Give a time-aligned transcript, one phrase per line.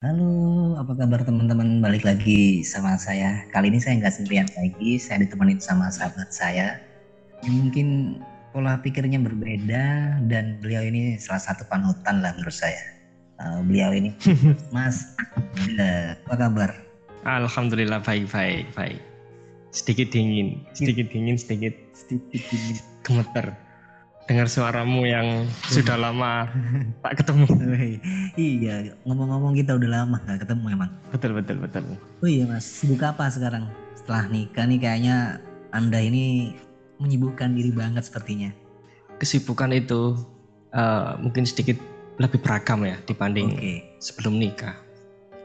[0.00, 1.84] Halo, apa kabar teman-teman?
[1.84, 3.44] Balik lagi sama saya.
[3.52, 6.80] Kali ini saya nggak sendirian lagi, saya ditemani sama sahabat saya.
[7.44, 7.88] Yang mungkin
[8.48, 12.80] pola pikirnya berbeda dan beliau ini salah satu panutan lah menurut saya.
[13.44, 14.16] Uh, beliau ini,
[14.72, 15.04] Mas,
[15.76, 16.72] uh, apa kabar?
[17.28, 19.04] Alhamdulillah baik-baik, baik.
[19.76, 23.52] Sedikit dingin, sedikit dingin, sedikit sedikit dingin, gemeter
[24.30, 26.46] dengar suaramu yang sudah lama
[27.02, 27.50] tak ketemu.
[28.38, 30.90] iya, ngomong-ngomong kita udah lama gak ketemu emang.
[31.10, 31.82] Betul betul betul.
[32.22, 33.66] Oh iya mas, sibuk apa sekarang?
[33.98, 35.42] Setelah nikah nih kayaknya
[35.74, 36.54] anda ini
[37.02, 38.54] menyibukkan diri banget sepertinya.
[39.18, 40.14] Kesibukan itu
[40.78, 41.74] uh, mungkin sedikit
[42.22, 43.98] lebih beragam ya dibanding okay.
[43.98, 44.78] sebelum nikah.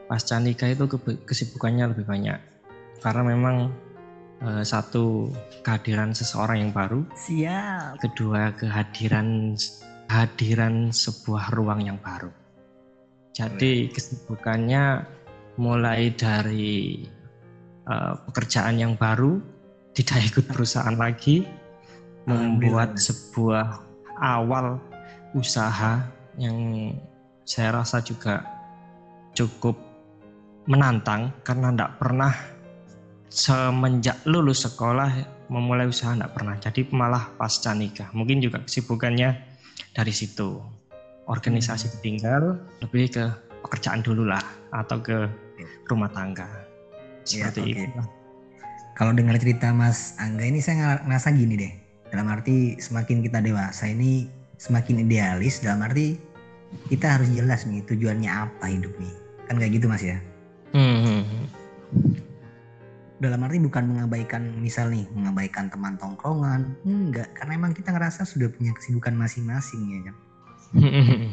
[0.06, 0.86] Pasca nikah itu
[1.26, 2.38] kesibukannya lebih banyak
[3.02, 3.74] karena memang
[4.42, 5.32] satu
[5.64, 7.00] kehadiran seseorang yang baru.
[7.16, 8.04] Siap.
[8.04, 9.56] Kedua kehadiran
[10.06, 12.30] kehadiran sebuah ruang yang baru.
[13.34, 15.04] Jadi kesibukannya
[15.60, 17.04] mulai dari
[17.84, 19.40] uh, pekerjaan yang baru,
[19.92, 21.44] tidak ikut perusahaan lagi,
[22.24, 23.82] membuat sebuah
[24.22, 24.80] awal
[25.36, 26.00] usaha
[26.40, 26.90] yang
[27.44, 28.40] saya rasa juga
[29.36, 29.76] cukup
[30.66, 32.32] menantang karena tidak pernah
[33.36, 35.12] semenjak lulus sekolah
[35.52, 36.56] memulai usaha tidak pernah.
[36.56, 38.08] Jadi malah pasca nikah.
[38.16, 39.36] Mungkin juga kesibukannya
[39.92, 40.56] dari situ.
[41.28, 42.00] Organisasi hmm.
[42.00, 43.24] tinggal lebih ke
[43.60, 44.40] pekerjaan dulu lah
[44.72, 45.28] atau ke
[45.92, 46.48] rumah tangga.
[47.26, 47.90] Seperti ya, okay.
[47.90, 48.02] itu
[48.96, 51.72] kalau dengar cerita Mas Angga ini saya ngerasa gini deh.
[52.08, 54.24] Dalam arti semakin kita dewasa ini
[54.56, 56.16] semakin idealis dalam arti
[56.88, 59.14] kita harus jelas nih tujuannya apa hidup nih.
[59.50, 60.16] Kan kayak gitu Mas ya?
[60.72, 61.44] Hmm.
[63.16, 66.76] Dalam arti bukan mengabaikan misal nih mengabaikan teman tongkrongan.
[66.84, 70.16] Enggak karena emang kita ngerasa sudah punya kesibukan masing-masing ya kan?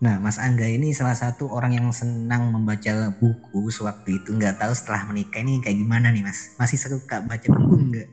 [0.00, 4.32] Nah Mas Angga ini salah satu orang yang senang membaca buku sewaktu itu.
[4.32, 6.56] Nggak tahu setelah menikah ini kayak gimana nih Mas?
[6.56, 8.08] Masih suka baca buku enggak?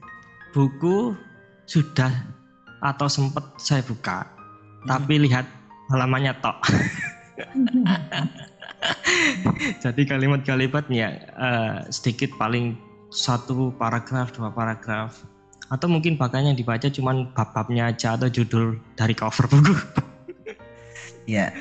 [0.51, 1.15] Buku
[1.63, 2.11] sudah
[2.83, 4.27] atau sempat saya buka.
[4.87, 5.03] Hmm.
[5.03, 5.43] tapi lihat
[5.91, 6.55] halamannya tok
[9.83, 12.77] Jadi kalimat-kalimatnya uh, sedikit paling
[13.09, 15.25] satu paragraf, dua paragraf.
[15.67, 19.75] Atau mungkin bahkan yang dibaca cuma bab-babnya aja atau judul dari cover buku.
[21.27, 21.51] Ya.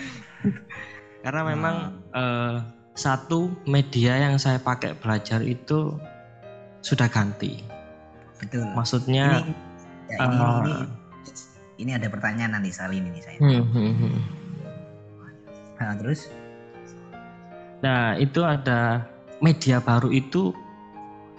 [1.26, 1.76] Karena memang
[2.14, 2.62] uh,
[2.94, 5.98] satu media yang saya pakai belajar itu
[6.86, 7.66] sudah ganti.
[8.38, 8.62] Betul.
[8.78, 9.52] Maksudnya ini,
[10.06, 10.74] ya, ini, uh, ini,
[11.82, 13.42] ini ada pertanyaan nanti soal ini saya.
[13.42, 14.16] Hmm, hmm, hmm.
[15.76, 16.30] Nah, terus?
[17.86, 19.06] Nah, itu ada
[19.38, 20.50] media baru itu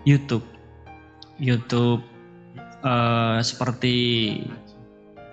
[0.07, 0.47] YouTube.
[1.35, 1.99] YouTube
[2.87, 3.95] uh, seperti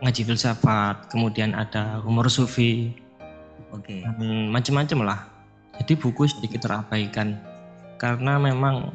[0.02, 2.98] ngaji filsafat, kemudian ada humor sufi.
[3.70, 4.02] Oke.
[4.02, 4.10] Okay.
[4.18, 5.20] Hmm, macam-macam lah.
[5.78, 7.38] Jadi buku sedikit terabaikan
[8.02, 8.90] karena memang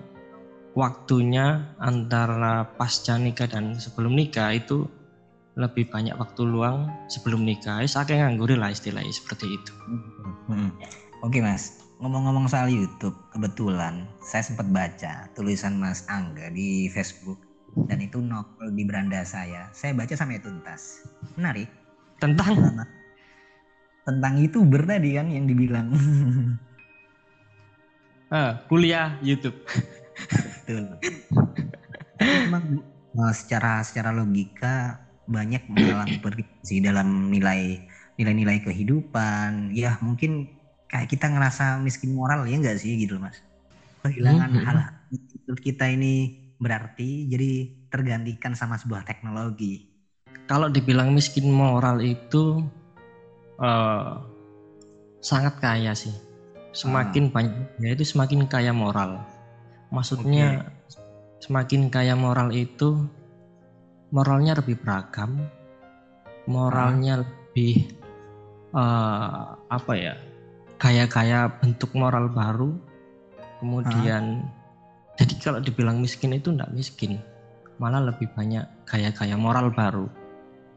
[0.75, 4.87] waktunya antara pasca nikah dan sebelum nikah itu
[5.55, 7.79] lebih banyak waktu luang sebelum nikah.
[7.87, 9.71] Saya nganggur lah istilahnya seperti itu.
[10.51, 10.75] Hmm.
[11.19, 17.43] Oke okay, mas, ngomong-ngomong soal YouTube, kebetulan saya sempat baca tulisan Mas Angga di Facebook
[17.91, 19.67] dan itu novel di beranda saya.
[19.75, 21.03] Saya baca sampai tuntas.
[21.35, 21.67] Menarik.
[22.23, 22.55] Tentang
[24.07, 25.91] tentang itu tadi kan yang dibilang.
[28.31, 29.59] uh, kuliah YouTube.
[30.63, 31.03] Betul.
[32.19, 32.79] Memang
[33.19, 36.17] uh, secara secara logika banyak mengalami
[36.63, 37.83] sih dalam nilai
[38.15, 39.75] nilai-nilai kehidupan.
[39.75, 40.58] Ya mungkin
[40.89, 43.37] kayak kita ngerasa miskin moral ya enggak sih gitu loh mas
[44.01, 44.65] kehilangan hmm.
[44.65, 44.77] hal
[45.61, 47.51] kita ini berarti jadi
[47.93, 49.87] tergantikan sama sebuah teknologi
[50.49, 52.65] kalau dibilang miskin moral itu
[53.61, 54.17] uh,
[55.21, 56.13] sangat kaya sih
[56.73, 57.31] semakin ah.
[57.37, 59.21] banyak ya itu semakin kaya moral
[59.93, 61.45] maksudnya okay.
[61.45, 63.05] semakin kaya moral itu
[64.09, 65.37] moralnya lebih beragam
[66.49, 67.21] moralnya ah.
[67.25, 67.75] lebih
[68.73, 70.13] uh, apa ya
[70.79, 72.71] gaya-gaya bentuk moral baru
[73.59, 74.49] kemudian ha?
[75.19, 77.19] jadi kalau dibilang miskin itu enggak miskin
[77.77, 80.07] malah lebih banyak gaya-gaya moral baru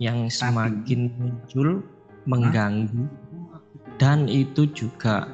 [0.02, 1.68] yang semakin Tapi, muncul
[2.26, 3.56] mengganggu ha?
[4.02, 5.30] dan itu juga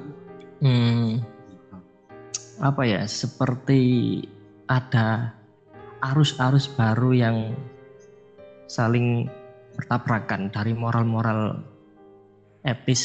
[0.61, 1.25] hmm,
[2.61, 3.81] apa ya seperti
[4.69, 5.33] ada
[6.05, 7.37] arus-arus baru yang
[8.69, 9.27] saling
[9.75, 11.57] bertabrakan dari moral-moral
[12.67, 13.03] etis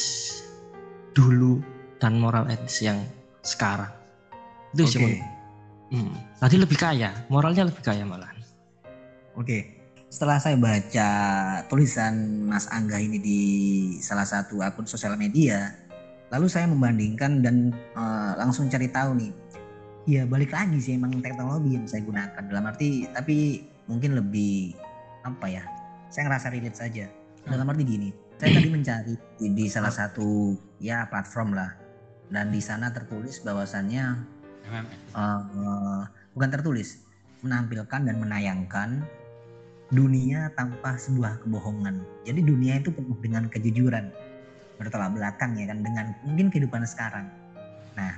[1.13, 1.61] dulu
[2.01, 2.99] dan moral etis yang
[3.45, 3.89] sekarang.
[4.73, 4.93] Itu okay.
[4.93, 5.21] sih.
[5.93, 6.13] Hmm.
[6.41, 8.29] Tadi lebih kaya, moralnya lebih kaya malah.
[9.37, 9.45] Oke.
[9.45, 9.61] Okay.
[10.13, 11.09] Setelah saya baca
[11.73, 13.41] tulisan Mas Angga ini di
[13.97, 15.73] salah satu akun sosial media,
[16.29, 19.33] lalu saya membandingkan dan uh, langsung cari tahu nih
[20.03, 24.75] ya balik lagi sih emang teknologi yang saya gunakan dalam arti tapi mungkin lebih
[25.23, 25.63] apa ya
[26.11, 27.05] saya ngerasa relate saja
[27.47, 28.09] dalam arti gini
[28.39, 31.71] saya tadi mencari di, di salah satu ya platform lah
[32.33, 34.19] dan di sana tertulis bahwasannya
[34.67, 34.83] uh,
[35.15, 36.01] uh,
[36.35, 37.03] bukan tertulis
[37.43, 38.89] menampilkan dan menayangkan
[39.93, 42.01] dunia tanpa sebuah kebohongan.
[42.25, 44.09] Jadi dunia itu penuh dengan kejujuran
[44.81, 47.29] bertolak belakang ya kan dengan mungkin kehidupan sekarang.
[47.93, 48.17] Nah,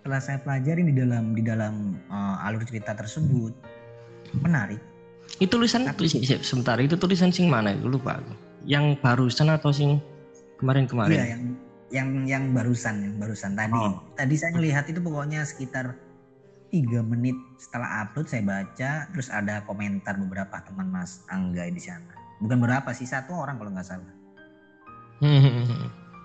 [0.00, 3.52] setelah saya pelajari di dalam di dalam uh, alur cerita tersebut
[4.40, 4.80] menarik.
[5.36, 6.08] Itu tulisan Tapi,
[6.40, 7.76] sebentar itu tulisan sing mana?
[7.76, 8.32] Lupa aku.
[8.64, 10.00] Yang barusan atau sing
[10.56, 11.14] kemarin-kemarin?
[11.14, 11.42] Iya, yang
[11.88, 13.76] yang yang barusan yang barusan tadi.
[13.76, 14.00] Oh.
[14.16, 15.96] Tadi saya melihat itu pokoknya sekitar
[16.68, 22.12] tiga menit setelah upload saya baca terus ada komentar beberapa teman Mas Angga di sana.
[22.44, 24.12] Bukan berapa sih satu orang kalau nggak salah.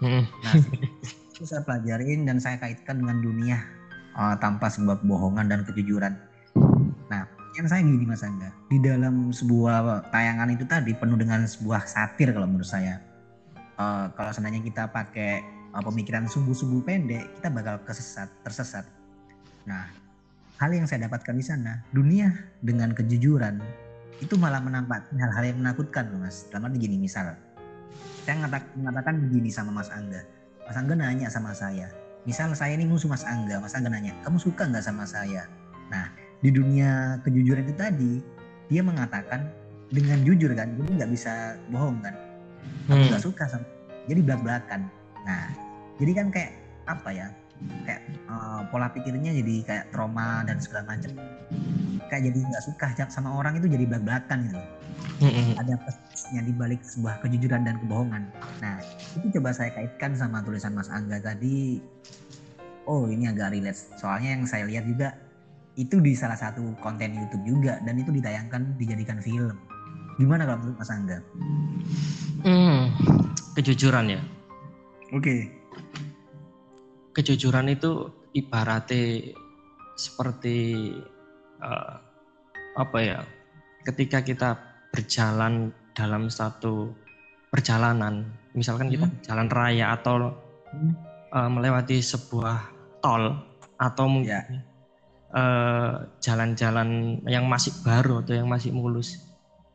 [0.03, 0.53] nah,
[1.33, 3.57] itu saya pelajarin dan saya kaitkan dengan dunia
[4.13, 6.13] uh, tanpa sebab bohongan dan kejujuran.
[7.09, 11.85] Nah, yang saya gini Mas Angga, di dalam sebuah tayangan itu tadi penuh dengan sebuah
[11.85, 12.97] satir kalau menurut saya.
[13.77, 15.41] Uh, kalau seandainya kita pakai
[15.73, 18.85] uh, pemikiran sungguh-sungguh pendek, kita bakal kesesat, tersesat.
[19.69, 19.85] Nah,
[20.57, 22.33] hal yang saya dapatkan di sana, dunia
[22.65, 23.61] dengan kejujuran
[24.21, 26.49] itu malah menampakkan hal-hal yang menakutkan loh mas.
[26.49, 27.37] Dalam arti gini misal,
[28.25, 28.39] saya
[28.79, 30.23] mengatakan begini sama Mas Angga.
[30.63, 31.91] Mas Angga nanya sama saya,
[32.23, 35.43] misal saya ini musuh Mas Angga, Mas Angga nanya, kamu suka nggak sama saya?
[36.43, 38.13] Di dunia kejujuran itu tadi,
[38.67, 39.47] dia mengatakan
[39.89, 42.13] dengan jujur kan, jadi nggak bisa bohong kan.
[42.91, 43.29] Aku nggak hmm.
[43.31, 43.65] suka sama,
[44.11, 44.81] jadi belak belakan.
[45.23, 45.47] Nah,
[45.97, 46.51] jadi kan kayak
[46.83, 47.27] apa ya?
[47.83, 51.11] kayak uh, pola pikirnya jadi kayak trauma dan segala macam
[52.07, 54.61] kayak jadi nggak suka sama orang itu jadi belak belakan gitu
[55.23, 55.59] mm-hmm.
[55.59, 58.23] ada pesannya di balik sebuah kejujuran dan kebohongan
[58.59, 58.79] nah
[59.15, 61.79] itu coba saya kaitkan sama tulisan Mas Angga tadi
[62.87, 65.15] oh ini agak relate soalnya yang saya lihat juga
[65.73, 69.57] itu di salah satu konten YouTube juga dan itu ditayangkan dijadikan film
[70.21, 71.17] gimana kalau menurut Mas Angga?
[72.45, 72.93] Hmm,
[73.57, 74.21] kejujuran ya.
[75.09, 75.17] Oke.
[75.17, 75.39] Okay
[77.13, 79.37] kejujuran itu ibaratnya
[79.93, 80.89] seperti
[81.61, 81.93] uh,
[82.73, 83.19] apa ya
[83.85, 84.49] ketika kita
[84.89, 86.89] berjalan dalam satu
[87.53, 88.25] perjalanan
[88.57, 89.21] misalkan kita hmm.
[89.29, 90.33] jalan raya atau
[90.73, 90.93] hmm.
[91.29, 92.73] uh, melewati sebuah
[93.05, 93.37] tol
[93.77, 94.72] atau mungkin yeah.
[95.33, 99.17] Uh, jalan-jalan yang masih baru atau yang masih mulus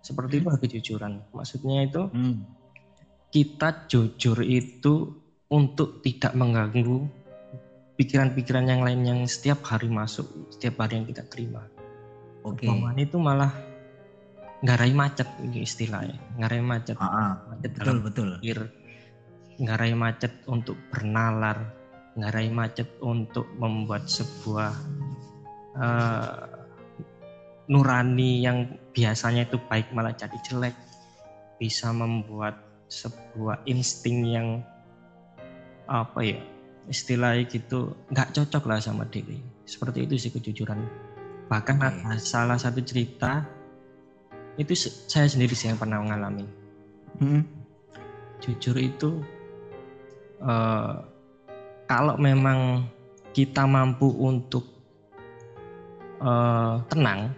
[0.07, 2.47] seperti itu kejujuran maksudnya itu hmm.
[3.35, 5.19] kita jujur itu
[5.51, 7.11] untuk tidak mengganggu
[7.99, 11.67] pikiran-pikiran yang lain yang setiap hari masuk, setiap hari yang kita terima.
[12.47, 12.71] Oke.
[12.71, 13.03] Okay.
[13.03, 13.51] itu malah
[14.63, 16.95] ngarai macet ini istilahnya, ngarai macet.
[17.03, 17.33] Ah, ah.
[17.51, 18.29] macet betul betul.
[18.39, 18.59] Pikir,
[19.59, 21.75] ngarai macet untuk bernalar,
[22.15, 24.71] ngarai macet untuk membuat sebuah
[25.79, 26.45] uh,
[27.71, 30.75] nurani yang biasanya itu baik malah jadi jelek,
[31.63, 32.59] bisa membuat
[32.89, 34.49] sebuah insting yang
[35.89, 36.41] apa ya
[36.89, 40.81] istilahnya gitu nggak cocok lah sama diri seperti itu sih kejujuran
[41.49, 42.01] bahkan okay.
[42.01, 43.45] ada salah satu cerita
[44.57, 44.73] itu
[45.09, 46.49] saya sendiri sih yang pernah mengalami
[47.21, 47.43] hmm.
[48.41, 49.21] jujur itu
[50.41, 51.05] uh,
[51.89, 52.89] kalau memang
[53.37, 54.78] kita mampu untuk
[56.23, 57.33] uh, tenang.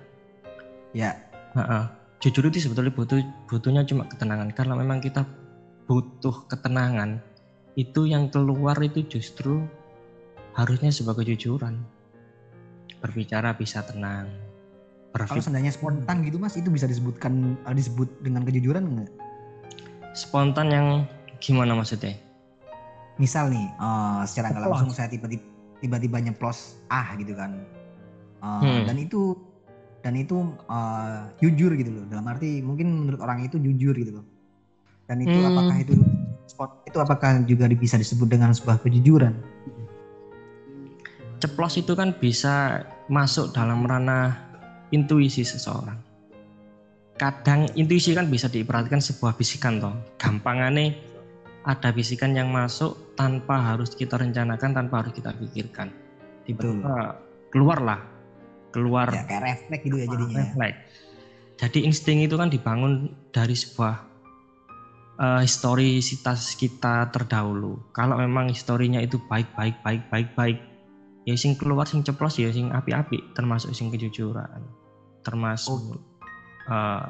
[0.97, 1.17] Ya.
[1.55, 1.85] Uh -uh,
[2.23, 3.19] jujur itu sebetulnya butuh
[3.51, 4.51] butuhnya cuma ketenangan.
[4.55, 5.27] Karena memang kita
[5.91, 7.19] butuh ketenangan
[7.75, 9.65] itu yang keluar itu justru
[10.55, 11.81] harusnya sebagai kejujuran
[13.01, 14.29] berbicara bisa tenang.
[15.11, 19.11] Kalau seandainya spontan gitu mas itu bisa disebutkan uh, disebut dengan kejujuran enggak
[20.15, 20.87] spontan yang
[21.39, 22.19] gimana maksudnya?
[23.21, 25.45] Misal nih uh, secara nggak langsung saya tiba-tiba
[25.81, 27.57] tiba-tiba nyeplos ah gitu kan
[28.41, 28.89] uh, hmm.
[28.89, 29.37] dan itu
[30.01, 34.27] dan itu uh, jujur gitu loh dalam arti mungkin menurut orang itu jujur gitu loh
[35.11, 35.51] dan itu hmm.
[35.53, 35.95] apakah itu
[36.51, 39.35] spot itu apakah juga bisa disebut dengan sebuah kejujuran?
[41.41, 44.35] Ceplos itu kan bisa masuk dalam ranah
[44.93, 45.97] intuisi seseorang.
[47.17, 49.95] Kadang intuisi kan bisa diperhatikan sebuah bisikan toh.
[50.21, 50.99] Gampangannya
[51.65, 55.89] ada bisikan yang masuk tanpa harus kita rencanakan, tanpa harus kita pikirkan.
[56.45, 57.17] Tiba-tiba
[57.53, 58.01] keluarlah,
[58.71, 59.11] keluar.
[59.13, 60.35] Ya, kayak refleks gitu ya jadinya.
[60.35, 60.45] Ya.
[60.51, 60.79] Refleks.
[61.61, 63.95] Jadi insting itu kan dibangun dari sebuah
[65.21, 67.93] uh, historisitas kita terdahulu.
[67.93, 70.59] Kalau memang historinya itu baik baik baik baik baik,
[71.29, 74.65] ya sing keluar sing ceplos ya sing api-api, termasuk sing kejujuran,
[75.21, 76.01] termasuk.
[76.01, 76.73] Oh.
[76.73, 77.05] Uh,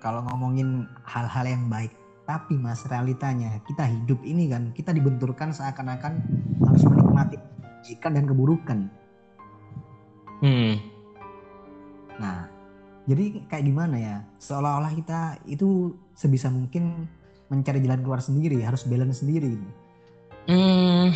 [0.00, 1.92] kalau ngomongin hal-hal yang baik,
[2.26, 6.26] Tapi mas realitanya kita hidup ini kan kita dibenturkan seakan-akan
[6.66, 8.78] harus menikmati kebajikan dan keburukan.
[10.44, 10.76] Hmm.
[12.20, 12.48] Nah,
[13.06, 14.16] jadi kayak gimana ya?
[14.42, 17.06] Seolah-olah kita itu sebisa mungkin
[17.46, 19.54] mencari jalan keluar sendiri, harus balance sendiri.
[20.50, 21.14] Hmm.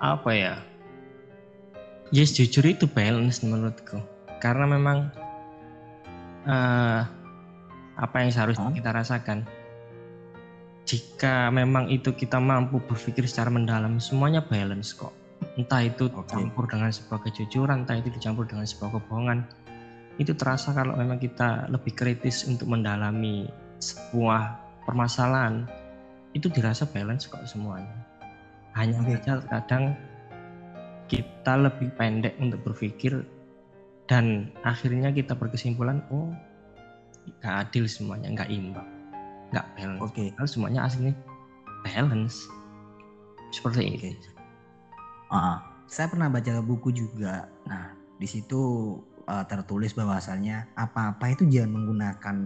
[0.00, 0.54] Apa ya?
[2.08, 4.00] Yes, jujur itu balance menurutku.
[4.40, 5.12] Karena memang
[6.48, 7.04] uh,
[7.98, 9.44] apa yang seharusnya kita rasakan.
[10.88, 15.12] Jika memang itu kita mampu berpikir secara mendalam, semuanya balance kok.
[15.58, 16.34] Entah itu okay.
[16.34, 19.46] campur dengan sebuah kejujuran, entah itu dicampur dengan sebuah kebohongan.
[20.18, 23.46] Itu terasa kalau memang kita lebih kritis untuk mendalami
[23.78, 25.66] sebuah permasalahan,
[26.34, 27.94] itu dirasa balance kok semuanya.
[28.74, 29.18] Hanya okay.
[29.18, 29.94] saja kadang
[31.08, 33.24] kita lebih pendek untuk berpikir
[34.08, 36.32] dan akhirnya kita berkesimpulan oh
[37.40, 38.88] nggak adil semuanya nggak imbang
[39.52, 40.28] nggak balance oke okay.
[40.36, 41.16] Kalau semuanya aslinya
[41.84, 42.48] balance
[43.52, 44.12] seperti okay.
[44.12, 44.37] ini
[45.32, 45.58] uh,
[45.88, 47.48] saya pernah baca buku juga.
[47.64, 48.94] Nah di situ
[49.30, 52.36] uh, tertulis bahwasannya apa-apa itu jangan menggunakan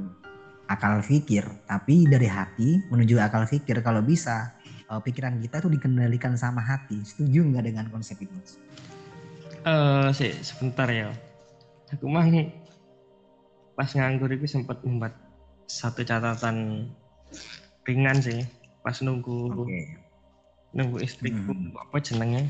[0.71, 4.55] akal pikir tapi dari hati menuju akal pikir kalau bisa
[4.89, 7.01] uh, pikiran kita tuh dikendalikan sama hati.
[7.03, 8.37] Setuju nggak dengan konsep itu
[9.67, 11.11] uh, sih sebentar ya.
[11.93, 12.25] Aku mah
[13.77, 15.17] pas nganggur itu sempat membuat
[15.69, 16.89] satu catatan
[17.89, 18.45] ringan sih
[18.85, 19.97] pas nunggu okay.
[20.77, 21.53] nunggu istriku.
[21.53, 21.73] Hmm.
[21.77, 22.49] apa jenengnya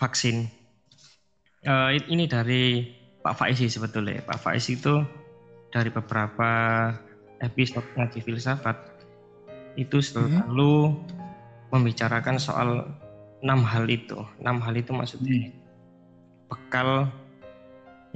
[0.00, 0.48] vaksin
[1.68, 2.88] uh, ini dari
[3.20, 5.04] Pak Faiz sebetulnya Pak Faiz itu
[5.68, 6.50] dari beberapa
[7.44, 8.76] episode ngaji filsafat
[9.76, 10.96] itu selalu hmm.
[11.70, 12.88] membicarakan soal
[13.44, 15.52] enam hal itu enam hal itu maksudnya hmm.
[16.48, 17.12] bekal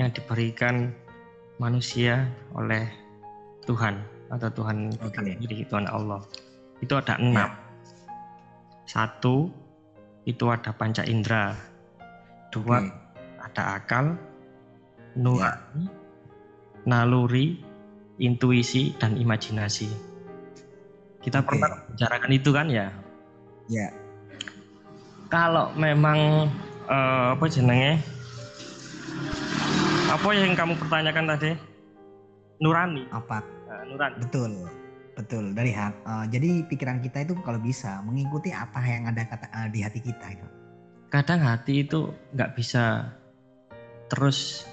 [0.00, 0.90] yang diberikan
[1.60, 2.26] manusia
[2.56, 2.88] oleh
[3.68, 5.38] Tuhan atau Tuhan okay.
[5.38, 6.24] diri Tuhan Allah
[6.82, 7.54] itu ada enam ya.
[8.88, 9.52] satu
[10.24, 11.54] itu ada panca indera
[12.54, 12.94] dua okay.
[13.50, 14.14] ada akal
[15.18, 15.90] nurani ya.
[16.86, 17.58] naluri
[18.22, 19.90] intuisi dan imajinasi
[21.26, 21.58] kita okay.
[21.58, 22.94] pernah bicarakan itu kan ya
[23.66, 23.90] ya
[25.26, 26.46] kalau memang
[26.86, 27.98] uh, apa jenenge
[30.14, 31.50] apa yang kamu pertanyakan tadi?
[32.62, 33.02] Nurani.
[33.10, 33.42] Apa?
[33.66, 34.14] Uh, nurani.
[34.22, 34.52] Betul.
[35.18, 35.44] Betul.
[35.58, 35.98] Dari hati.
[36.06, 39.98] Uh, jadi pikiran kita itu kalau bisa mengikuti apa yang ada kata uh, di hati
[39.98, 40.46] kita itu.
[41.08, 43.14] Kadang hati itu nggak bisa
[44.10, 44.68] terus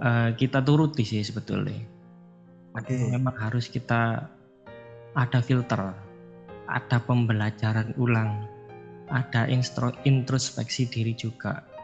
[0.00, 1.80] uh, kita turuti sih sebetulnya.
[2.74, 3.14] Okay.
[3.14, 4.26] Memang harus kita
[5.14, 5.94] ada filter,
[6.66, 8.50] ada pembelajaran ulang,
[9.06, 9.46] ada
[10.02, 11.74] introspeksi diri juga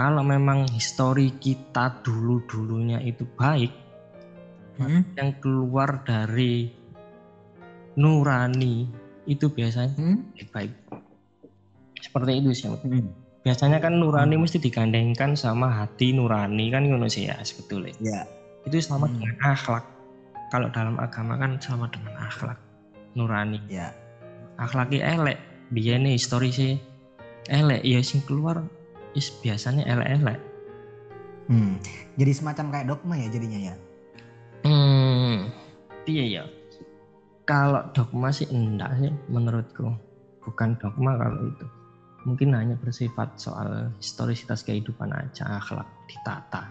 [0.00, 3.68] kalau memang histori kita dulu-dulunya itu baik,
[4.80, 5.12] hmm?
[5.12, 6.72] yang keluar dari
[8.00, 8.88] nurani
[9.28, 10.40] itu biasanya hmm?
[10.48, 10.72] baik.
[12.00, 12.68] Seperti itu sih.
[12.68, 13.12] Hmm.
[13.40, 14.42] Biasanya kan nurani hmm.
[14.44, 17.96] mesti digandengkan sama hati nurani kan ngono sih ya sebetulnya.
[18.00, 18.20] Ya.
[18.68, 19.14] Itu sama hmm.
[19.16, 19.84] dengan akhlak.
[20.50, 22.58] Kalau dalam agama kan sama dengan akhlak
[23.16, 23.60] nurani.
[23.70, 23.94] Ya.
[24.60, 25.38] Akhlaknya elek,
[25.72, 26.76] biar nih histori sih
[27.48, 28.60] elek ya sing keluar
[29.16, 30.38] is biasanya elek-elek.
[31.50, 31.80] Hmm.
[32.14, 33.74] Jadi semacam kayak dogma ya jadinya ya.
[34.62, 35.50] Hmm.
[36.06, 36.44] Iya ya.
[37.48, 39.90] Kalau dogma sih enggak sih menurutku.
[40.46, 41.66] Bukan dogma kalau itu.
[42.28, 46.68] Mungkin hanya bersifat soal historisitas kehidupan aja, akhlak ditata.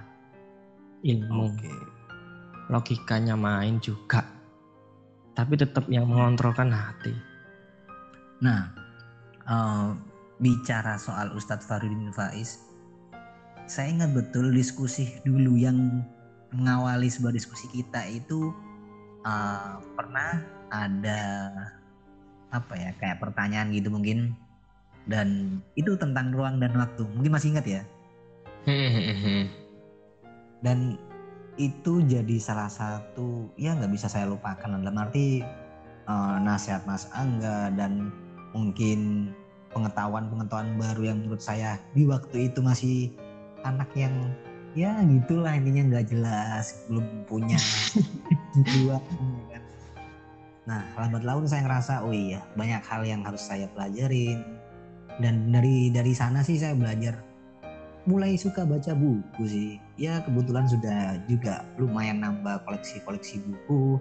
[1.02, 1.46] Ilmu.
[1.58, 1.80] Okay.
[2.70, 4.22] Logikanya main juga.
[5.34, 7.16] Tapi tetap yang mengontrolkan hati.
[8.46, 8.70] Nah,
[9.50, 9.98] uh,
[10.38, 12.62] bicara soal Ustadz Faridin Faiz,
[13.66, 16.06] saya ingat betul diskusi dulu yang
[16.54, 18.50] mengawali sebuah diskusi kita itu
[19.26, 20.42] uh, pernah
[20.74, 21.22] ada
[22.50, 24.34] apa ya kayak pertanyaan gitu mungkin
[25.10, 27.02] dan itu tentang ruang dan waktu.
[27.18, 27.82] Mungkin masih ingat ya?
[30.62, 31.02] Dan
[31.58, 34.70] itu jadi salah satu ya nggak bisa saya lupakan.
[34.80, 35.42] Dalam arti
[36.06, 38.14] uh, nasihat Mas Angga dan
[38.54, 39.34] mungkin
[39.74, 43.14] pengetahuan-pengetahuan baru yang menurut saya di waktu itu masih
[43.66, 44.14] anak yang
[44.74, 47.58] ya gitulah intinya nggak jelas belum punya
[48.70, 48.98] jiwa
[49.50, 49.64] kan.
[50.66, 54.59] nah lambat laun saya ngerasa oh iya banyak hal yang harus saya pelajarin
[55.20, 57.20] dan dari dari sana sih saya belajar
[58.08, 59.70] mulai suka baca buku sih.
[60.00, 64.00] Ya kebetulan sudah juga lumayan nambah koleksi-koleksi buku.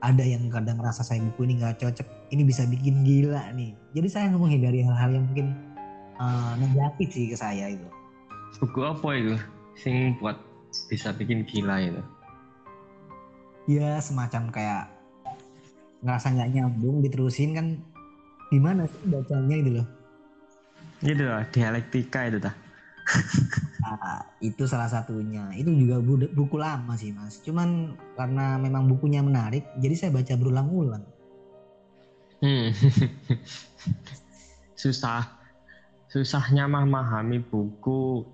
[0.00, 3.76] Ada yang kadang ngerasa saya buku ini nggak cocok ini bisa bikin gila nih.
[3.92, 5.52] Jadi saya menghindari hal-hal yang mungkin
[6.16, 7.84] uh, negatif sih ke saya itu.
[8.62, 9.36] Buku apa itu
[9.76, 10.40] sing buat
[10.88, 12.02] bisa bikin gila itu?
[13.68, 14.88] Ya semacam kayak
[16.00, 17.66] ngerasa nggak nyambung diterusin kan
[18.48, 19.99] gimana sih bacanya gitu loh
[21.00, 22.54] gitu loh dialektika itu dah
[23.80, 29.24] nah, itu salah satunya itu juga bu- buku lama sih mas cuman karena memang bukunya
[29.24, 31.04] menarik jadi saya baca berulang-ulang
[32.44, 32.68] hmm.
[34.82, 35.24] susah
[36.10, 38.26] susahnya memahami buku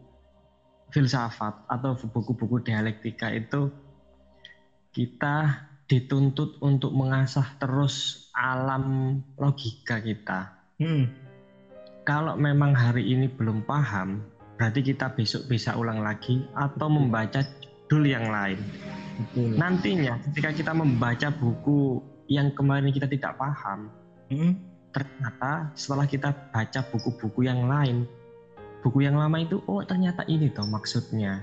[0.91, 3.69] filsafat atau buku-buku dialektika itu
[4.97, 10.57] kita dituntut untuk mengasah terus alam logika kita.
[10.81, 11.26] Hmm.
[12.07, 14.23] Kalau memang hari ini belum paham,
[14.55, 18.63] berarti kita besok bisa ulang lagi atau membaca judul yang lain.
[19.19, 19.59] Betul.
[19.59, 21.99] Nantinya ketika kita membaca buku
[22.31, 23.91] yang kemarin kita tidak paham,
[24.31, 24.55] hmm.
[24.95, 28.07] ternyata setelah kita baca buku-buku yang lain,
[28.87, 31.43] buku yang lama itu oh ternyata ini toh maksudnya.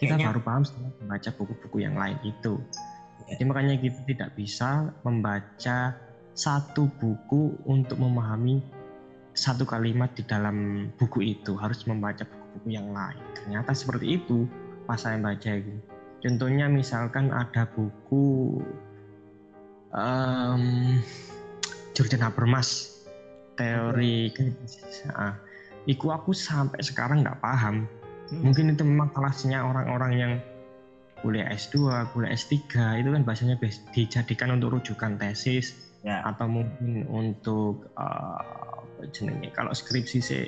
[0.00, 0.32] Kita Kayaknya...
[0.32, 2.56] baru paham setelah membaca buku-buku yang lain itu.
[3.28, 6.00] Jadi makanya kita tidak bisa membaca
[6.32, 8.77] satu buku untuk memahami
[9.38, 13.22] satu kalimat di dalam buku itu harus membaca buku-buku yang lain.
[13.38, 14.50] Ternyata seperti itu
[14.90, 15.78] pas saya baca itu.
[16.18, 18.58] Contohnya misalkan ada buku
[19.94, 20.98] um,
[21.94, 22.98] Jordan Habermas
[23.54, 24.34] teori
[25.06, 25.34] nah,
[25.86, 27.86] Iku aku sampai sekarang nggak paham.
[28.28, 28.42] Hmm.
[28.44, 30.32] Mungkin itu memang kelasnya orang-orang yang
[31.22, 32.54] kuliah S2, kuliah S3
[33.02, 33.56] itu kan bahasanya
[33.94, 36.22] dijadikan untuk rujukan tesis ya.
[36.22, 38.67] atau mungkin untuk uh,
[39.14, 39.54] jenenge.
[39.54, 40.44] Kalau skripsi sih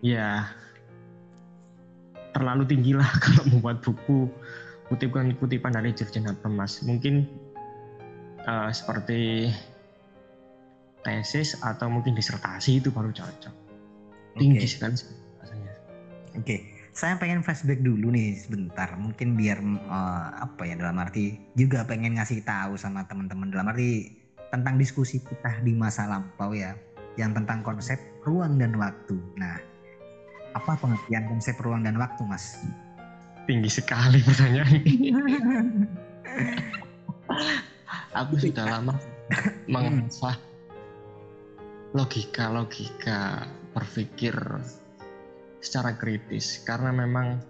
[0.00, 0.46] ya
[2.32, 4.30] terlalu tinggi lah kalau membuat buku.
[4.90, 7.22] Kutipan-kutipan dari Jurgen Habermas mungkin
[8.42, 9.46] uh, seperti
[11.06, 13.54] tesis atau mungkin disertasi itu baru cocok.
[14.34, 14.66] Tinggi okay.
[14.66, 14.94] sekali
[15.38, 15.72] bahasanya.
[16.34, 16.42] Oke.
[16.42, 18.90] Okay saya pengen flashback dulu nih sebentar.
[18.98, 23.50] Mungkin biar uh, apa ya dalam arti juga pengen ngasih tahu sama teman-teman.
[23.50, 24.10] Dalam arti
[24.50, 26.74] tentang diskusi kita di masa lampau ya
[27.18, 29.16] yang tentang konsep ruang dan waktu.
[29.38, 29.58] Nah
[30.54, 32.58] apa pengertian konsep ruang dan waktu mas?
[33.46, 34.78] Tinggi sekali pertanyaan
[38.20, 38.94] aku sudah lama
[39.70, 40.36] mengasah
[41.94, 44.34] logika-logika berpikir
[45.62, 47.42] secara kritis karena memang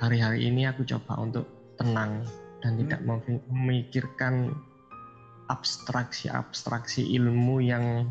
[0.00, 2.24] hari-hari ini aku coba untuk tenang
[2.64, 2.80] dan hmm.
[2.84, 4.52] tidak memikirkan
[5.46, 8.10] abstraksi-abstraksi ilmu yang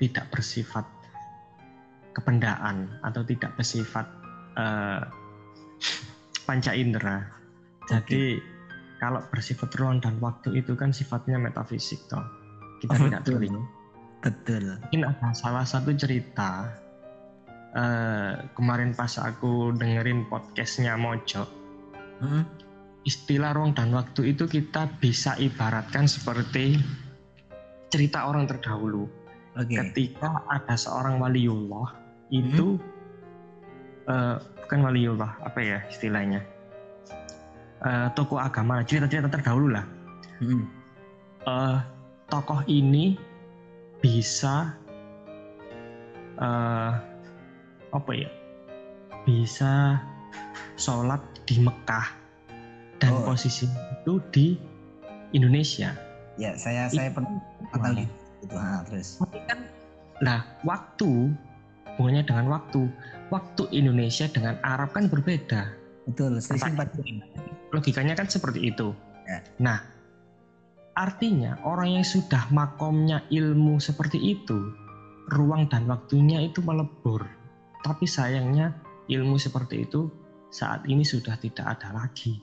[0.00, 0.86] tidak bersifat
[2.14, 4.06] kependaan atau tidak bersifat
[4.54, 5.02] uh,
[6.46, 7.26] panca indera.
[7.90, 8.38] Jadi
[9.02, 12.22] kalau bersifat ruang dan waktu itu kan sifatnya metafisik toh.
[12.80, 13.64] Kita oh, tidak terlihat.
[14.24, 14.80] Betul.
[14.88, 16.72] Mungkin ada salah satu cerita
[17.76, 21.44] uh, kemarin pas aku dengerin podcastnya Mojo,
[22.24, 22.42] hmm?
[23.04, 26.80] istilah ruang dan waktu itu kita bisa ibaratkan seperti
[27.92, 29.23] cerita orang terdahulu.
[29.54, 29.78] Okay.
[29.78, 31.94] Ketika ada seorang waliullah
[32.34, 34.10] itu hmm?
[34.10, 34.36] uh,
[34.66, 36.42] bukan waliullah apa ya istilahnya
[37.84, 39.86] uh, tokoh agama cerita-cerita terdahulu lah.
[40.42, 40.66] Hmm.
[41.44, 41.78] Uh,
[42.32, 43.14] tokoh ini
[44.00, 44.74] bisa
[46.40, 46.92] uh,
[47.94, 48.30] apa ya
[49.22, 50.02] bisa
[50.74, 52.08] sholat di Mekah
[52.98, 53.22] dan oh.
[53.22, 54.58] posisi itu di
[55.30, 55.94] Indonesia.
[56.34, 57.38] Ya, saya saya pernah
[57.70, 58.02] tahu
[58.44, 58.54] gitu.
[58.54, 58.56] itu.
[58.60, 59.08] Ah, terus.
[59.48, 59.58] Kan,
[60.20, 61.32] nah waktu
[61.94, 62.80] hubungannya dengan waktu,
[63.32, 65.72] waktu Indonesia dengan Arab kan berbeda.
[66.04, 66.38] Betul.
[67.72, 68.92] Logikanya kan seperti itu.
[69.24, 69.40] Ya.
[69.58, 69.78] Nah,
[70.94, 74.74] artinya orang yang sudah makomnya ilmu seperti itu,
[75.32, 77.24] ruang dan waktunya itu melebur
[77.84, 78.72] tapi sayangnya
[79.12, 80.08] ilmu seperti itu
[80.48, 82.40] saat ini sudah tidak ada lagi.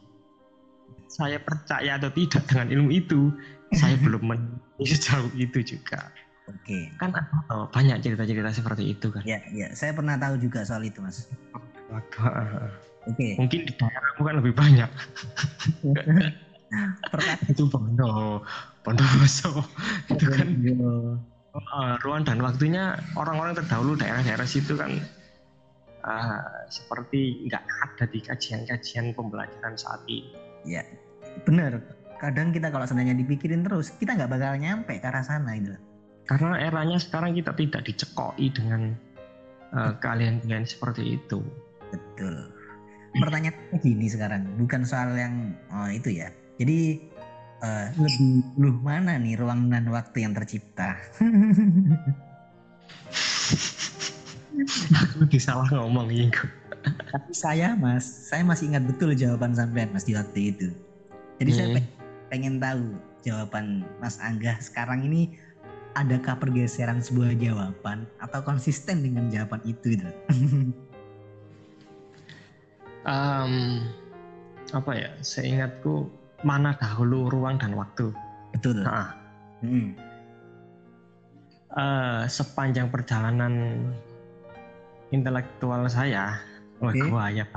[1.10, 3.34] Saya percaya atau tidak dengan ilmu itu,
[3.74, 4.22] saya belum
[4.92, 6.12] sejauh itu juga.
[6.50, 6.92] Oke.
[6.98, 7.16] Kan
[7.54, 9.24] oh, banyak cerita-cerita seperti itu kan.
[9.24, 11.30] Ya, ya, saya pernah tahu juga soal itu, Mas.
[13.10, 13.30] Oke.
[13.38, 14.90] Mungkin di daerahmu kan lebih banyak.
[17.52, 18.42] itu Bondo,
[18.86, 19.66] Bondowoso.
[20.08, 20.48] Itu kan
[21.56, 25.02] uh, ruang dan waktunya orang-orang terdahulu daerah-daerah situ kan
[26.06, 26.42] uh,
[26.72, 30.32] seperti nggak ada di kajian-kajian pembelajaran saat ini.
[30.64, 30.86] Ya,
[31.44, 31.82] benar.
[32.22, 35.74] Kadang kita kalau sebenarnya dipikirin terus, kita nggak bakal nyampe ke arah sana itu.
[36.30, 38.94] Karena eranya sekarang kita tidak dicekoi dengan
[39.74, 41.42] uh, kalian-kalian seperti itu.
[41.90, 42.54] Betul.
[43.18, 46.30] Pertanyaannya gini sekarang, bukan soal yang oh, itu ya.
[46.62, 47.10] Jadi
[47.66, 51.02] uh, lebih lu mana nih ruang dan waktu yang tercipta?
[54.94, 56.46] aku disalah ngomong Inggo.
[56.86, 60.70] Tapi saya mas, saya masih ingat betul jawaban sampean mas di waktu itu.
[61.42, 61.58] Jadi hmm.
[61.58, 61.82] saya
[62.32, 62.96] pengen tahu
[63.28, 65.28] jawaban Mas Angga sekarang ini
[66.00, 70.08] adakah pergeseran sebuah jawaban atau konsisten dengan jawaban itu gitu?
[73.04, 73.84] um,
[74.72, 75.12] apa ya?
[75.20, 76.08] Seingatku
[76.48, 78.16] mana dahulu ruang dan waktu.
[78.56, 78.88] Betul.
[78.88, 79.12] Nah,
[79.60, 79.90] hmm.
[81.76, 83.84] uh, sepanjang perjalanan
[85.12, 86.40] intelektual saya,
[86.82, 87.10] okay.
[87.14, 87.46] wah ya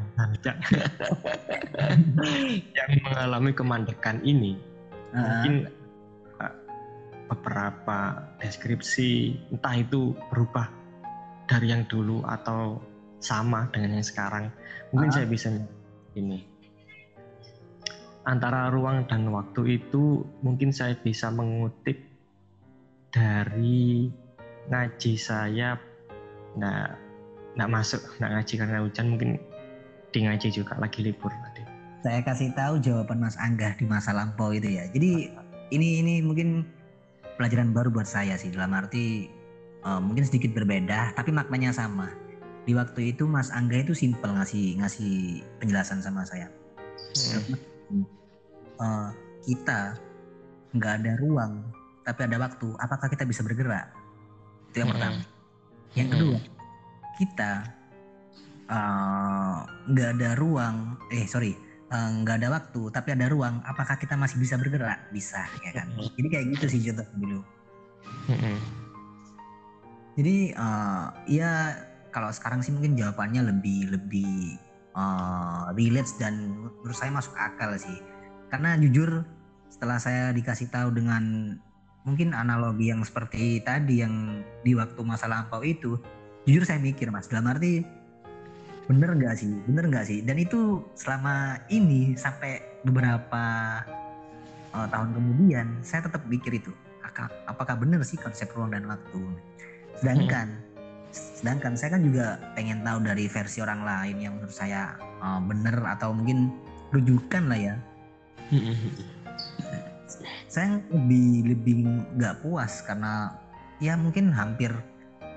[2.76, 4.60] yang mengalami kemandekan ini,
[5.16, 5.18] uh.
[5.18, 5.54] mungkin
[7.28, 10.68] beberapa deskripsi entah itu berubah
[11.48, 12.80] dari yang dulu atau
[13.20, 14.52] sama dengan yang sekarang
[14.92, 15.48] mungkin uh saya bisa
[16.14, 16.44] ini
[18.24, 22.00] antara ruang dan waktu itu mungkin saya bisa mengutip
[23.12, 24.08] dari
[24.68, 25.76] ngaji saya
[26.56, 26.90] nggak
[27.55, 29.31] nggak masuk nggak ngaji karena hujan mungkin
[30.11, 34.53] di ngaji juga lagi libur tadi saya kasih tahu jawaban Mas Angga di masa lampau
[34.53, 34.85] itu ya.
[34.93, 35.33] Jadi
[35.73, 36.69] ini ini mungkin
[37.40, 38.53] pelajaran baru buat saya sih.
[38.53, 39.33] Dalam arti
[39.88, 42.12] uh, mungkin sedikit berbeda tapi maknanya sama.
[42.69, 46.53] Di waktu itu Mas Angga itu simpel ngasih ngasih penjelasan sama saya.
[47.88, 48.05] Hmm.
[48.85, 49.09] uh,
[49.49, 49.97] kita
[50.77, 51.64] nggak ada ruang
[52.05, 52.69] tapi ada waktu.
[52.85, 53.88] Apakah kita bisa bergerak?
[54.69, 54.97] Itu yang hmm.
[55.01, 55.21] pertama.
[55.97, 56.37] Yang hmm.
[57.20, 57.53] Kita
[58.70, 59.57] eh,
[59.90, 61.55] nggak uh, ada ruang eh sorry
[61.94, 64.98] Eh, nggak uh, ada waktu tapi ada ruang apakah kita masih bisa bergerak?
[65.14, 65.87] Bisa ya kan?
[66.18, 67.40] Jadi kayak gitu sih contoh dulu.
[68.24, 68.57] Mm -hmm.
[70.14, 71.50] jadi uh, ya
[72.09, 74.57] kalau sekarang sih mungkin jawabannya lebih lebih
[74.96, 78.00] uh, relate dan menurut saya masuk akal sih.
[78.50, 79.22] Karena jujur
[79.70, 81.55] setelah saya dikasih tahu dengan
[82.03, 86.00] mungkin analogi yang seperti tadi yang di waktu masa lampau itu
[86.44, 87.28] jujur saya mikir mas.
[87.28, 87.85] Dalam arti
[88.88, 89.52] bener nggak sih?
[89.64, 90.18] Bener nggak sih?
[90.20, 93.44] Dan itu selama ini sampai beberapa
[94.76, 96.72] uh, tahun kemudian saya tetap pikir itu.
[97.46, 99.22] Apakah bener sih konsep ruang dan waktu?
[100.02, 100.72] Sedangkan hmm.
[101.14, 105.78] sedangkan saya kan juga pengen tahu dari versi orang lain yang menurut saya uh, bener
[105.94, 106.50] atau mungkin
[106.90, 107.74] rujukan lah ya.
[110.50, 111.87] Saya lebih lebih
[112.18, 113.30] nggak puas karena
[113.78, 114.74] ya mungkin hampir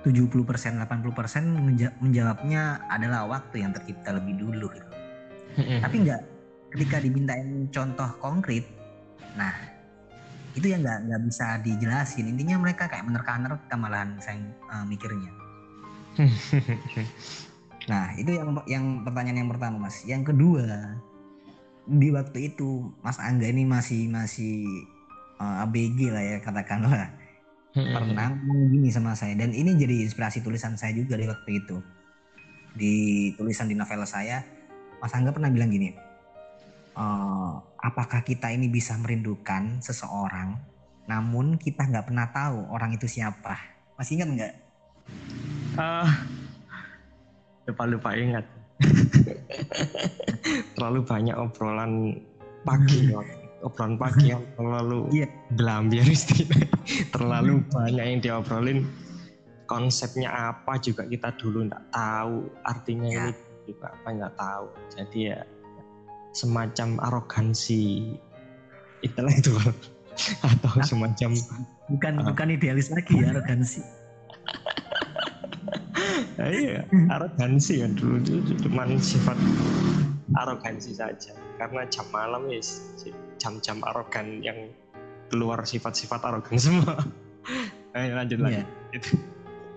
[0.06, 4.90] 70% 80% menjawabnya adalah waktu yang tercipta lebih dulu gitu.
[5.58, 6.22] Tapi enggak
[6.74, 8.68] ketika dimintain contoh konkret,
[9.34, 9.56] nah
[10.54, 12.30] itu yang nggak nggak bisa dijelasin.
[12.30, 14.38] Intinya mereka kayak menerka-nerka malahan saya
[14.70, 15.34] uh, mikirnya.
[17.92, 20.02] nah itu yang yang pertanyaan yang pertama mas.
[20.06, 20.98] Yang kedua
[21.88, 24.84] di waktu itu Mas Angga ini masih masih
[25.40, 27.08] uh, eh, ABG lah ya katakanlah
[27.78, 27.94] hmm.
[27.94, 31.78] pernah ngomong gini sama saya dan ini jadi inspirasi tulisan saya juga di waktu itu
[32.74, 32.96] di
[33.38, 34.42] tulisan di novel saya
[34.98, 35.94] Mas Angga pernah bilang gini
[36.98, 37.06] e,
[37.78, 40.58] apakah kita ini bisa merindukan seseorang
[41.06, 43.56] namun kita nggak pernah tahu orang itu siapa
[43.98, 44.54] masih ingat nggak?
[45.78, 46.10] Uh,
[47.66, 48.46] lupa lupa ingat
[50.78, 52.22] terlalu banyak obrolan
[52.62, 53.10] pagi
[53.66, 55.30] obrolan pagi yang terlalu yeah.
[55.56, 56.08] belambiar
[57.16, 58.88] terlalu banyak yang diobrolin.
[59.68, 62.48] Konsepnya apa juga kita dulu nggak tahu.
[62.64, 63.30] Artinya yeah.
[63.36, 64.68] ini juga apa nggak tahu.
[64.96, 65.40] Jadi ya
[66.32, 68.16] semacam arogansi.
[69.06, 69.62] Intelektual
[70.50, 71.30] atau nah, semacam
[71.86, 73.86] bukan uh, bukan idealis lagi ya arogansi.
[76.38, 76.82] Nah, iya
[77.14, 79.38] arogansi ya dulu itu cuma sifat
[80.36, 82.60] arogansi saja karena jam malam ya
[83.40, 84.68] jam-jam arogan yang
[85.32, 87.00] keluar sifat-sifat arogan semua.
[87.96, 88.64] Ayo lanjut lagi.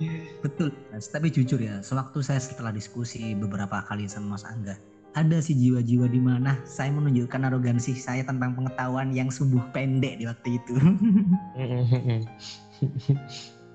[0.01, 0.25] Iya.
[0.41, 1.13] Betul, mas.
[1.13, 4.81] Tapi jujur ya, sewaktu saya setelah diskusi beberapa kali sama Mas Angga,
[5.13, 10.25] ada sih jiwa-jiwa di mana saya menunjukkan arogansi saya tentang pengetahuan yang sungguh pendek di
[10.25, 10.75] waktu itu.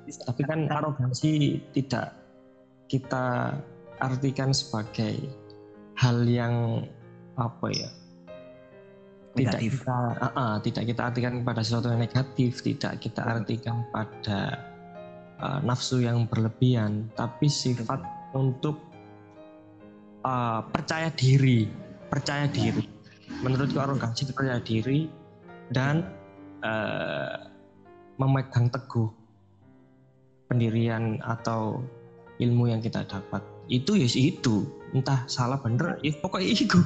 [0.25, 2.17] Tapi kan arogansi tidak
[2.89, 3.57] kita
[4.01, 5.44] artikan sebagai
[5.95, 6.85] hal yang
[7.35, 7.89] apa ya?
[9.35, 14.63] Tidak kita uh, uh, tidak kita artikan pada sesuatu yang negatif tidak kita artikan pada
[15.43, 17.99] uh, nafsu yang berlebihan tapi sifat
[18.31, 18.79] untuk
[20.23, 21.67] uh, percaya diri
[22.07, 22.87] percaya diri.
[23.43, 25.11] Menurutku arogansi percaya diri
[25.67, 26.07] dan
[26.63, 27.51] uh,
[28.15, 29.11] memegang teguh
[30.47, 31.83] pendirian atau
[32.39, 34.55] ilmu yang kita dapat itu ya itu
[34.93, 36.79] entah salah bener ya pokoknya itu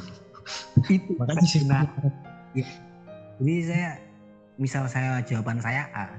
[0.96, 1.64] itu makanya sih
[2.58, 2.66] Ya.
[3.38, 3.90] Jadi saya
[4.58, 6.18] misal saya jawaban saya A,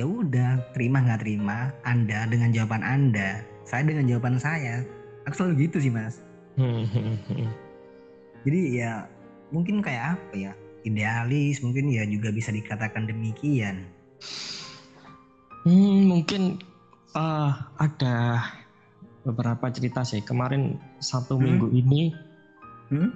[0.00, 4.80] ya udah terima nggak terima Anda dengan jawaban Anda, saya dengan jawaban saya.
[5.28, 6.24] Aku selalu gitu sih mas.
[8.48, 9.04] Jadi ya
[9.52, 10.52] mungkin kayak apa ya
[10.88, 13.84] idealis mungkin ya juga bisa dikatakan demikian.
[15.68, 16.64] Hmm, mungkin
[17.12, 18.40] uh, ada
[19.26, 20.22] beberapa cerita sih.
[20.22, 21.42] Kemarin satu hmm?
[21.42, 22.02] minggu ini
[22.92, 23.10] hmm?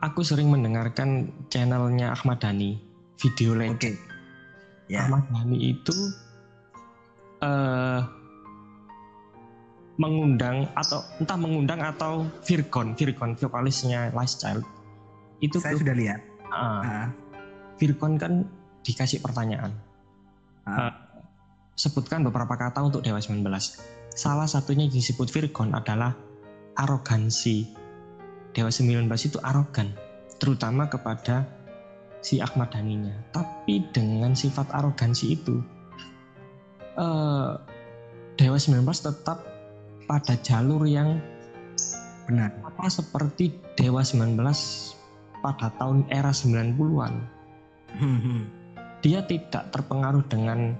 [0.00, 2.78] aku sering mendengarkan channelnya Ahmad Dhani,
[3.20, 3.96] video legend.
[3.96, 4.94] Okay.
[4.96, 5.10] Yeah.
[5.10, 5.96] Ahmad Dhani itu
[7.42, 8.00] uh,
[9.96, 14.64] mengundang atau entah mengundang atau Virgon, Virgon vokalisnya Last Child
[15.40, 16.20] itu saya sudah lihat.
[16.48, 17.06] Uh, uh.
[17.76, 18.44] Virgon kan
[18.84, 19.72] dikasih pertanyaan.
[20.64, 20.88] Uh.
[20.88, 20.92] Uh,
[21.76, 23.44] sebutkan beberapa kata untuk Dewa 19.
[24.16, 26.16] Salah satunya yang disebut Virgon adalah
[26.80, 27.68] arogansi.
[28.56, 29.92] Dewa 19 itu arogan,
[30.40, 31.44] terutama kepada
[32.24, 33.12] si Ahmad Dhaninya.
[33.36, 35.60] Tapi dengan sifat arogansi itu,
[36.96, 37.60] uh,
[38.40, 39.44] Dewa 19 tetap
[40.08, 41.20] pada jalur yang
[42.24, 42.56] benar.
[42.64, 44.40] Apa seperti Dewa 19
[45.44, 47.14] pada tahun era 90-an.
[48.00, 48.48] Hmm.
[49.04, 50.72] Dia tidak terpengaruh dengan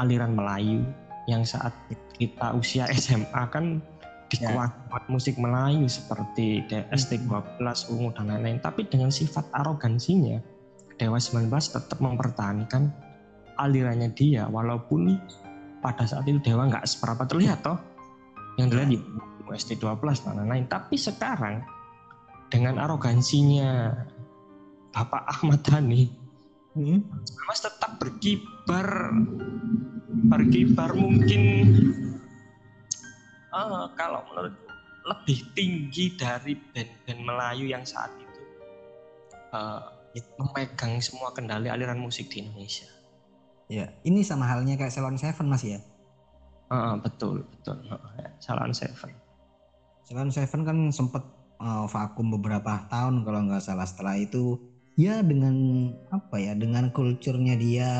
[0.00, 0.80] aliran Melayu
[1.30, 1.72] yang saat
[2.16, 3.80] kita usia SMA kan
[4.28, 4.98] dikuat ya.
[5.12, 7.60] musik Melayu seperti ST12,
[7.92, 8.58] Ungu dan lain-lain.
[8.60, 10.40] Tapi dengan sifat arogansinya,
[10.96, 12.90] Dewa 19 tetap mempertahankan
[13.58, 15.18] alirannya dia walaupun
[15.82, 17.78] pada saat itu Dewa nggak seberapa terlihat toh
[18.58, 18.98] yang dilihat di
[19.52, 20.66] ST12 dan lain-lain.
[20.66, 21.62] Tapi sekarang
[22.48, 23.92] dengan arogansinya
[24.94, 26.06] Bapak Ahmad Dhani,
[26.74, 26.98] hmm?
[27.46, 29.14] Mas tetap berkibar,
[30.30, 31.42] berkibar mungkin
[33.54, 34.54] uh, kalau menurut
[35.04, 38.40] lebih tinggi dari band-band Melayu yang saat itu
[39.52, 39.84] uh,
[40.40, 42.86] memegang semua kendali aliran musik di Indonesia.
[43.68, 45.80] Ya, ini sama halnya kayak Salon Seven mas ya?
[46.68, 47.80] Uh, betul, betul.
[47.88, 48.00] Uh,
[48.40, 49.12] Salon Seven.
[50.04, 51.24] Salon Seven kan sempat
[51.60, 54.60] uh, vakum beberapa tahun kalau nggak salah setelah itu
[54.94, 57.90] ya dengan apa ya dengan kulturnya dia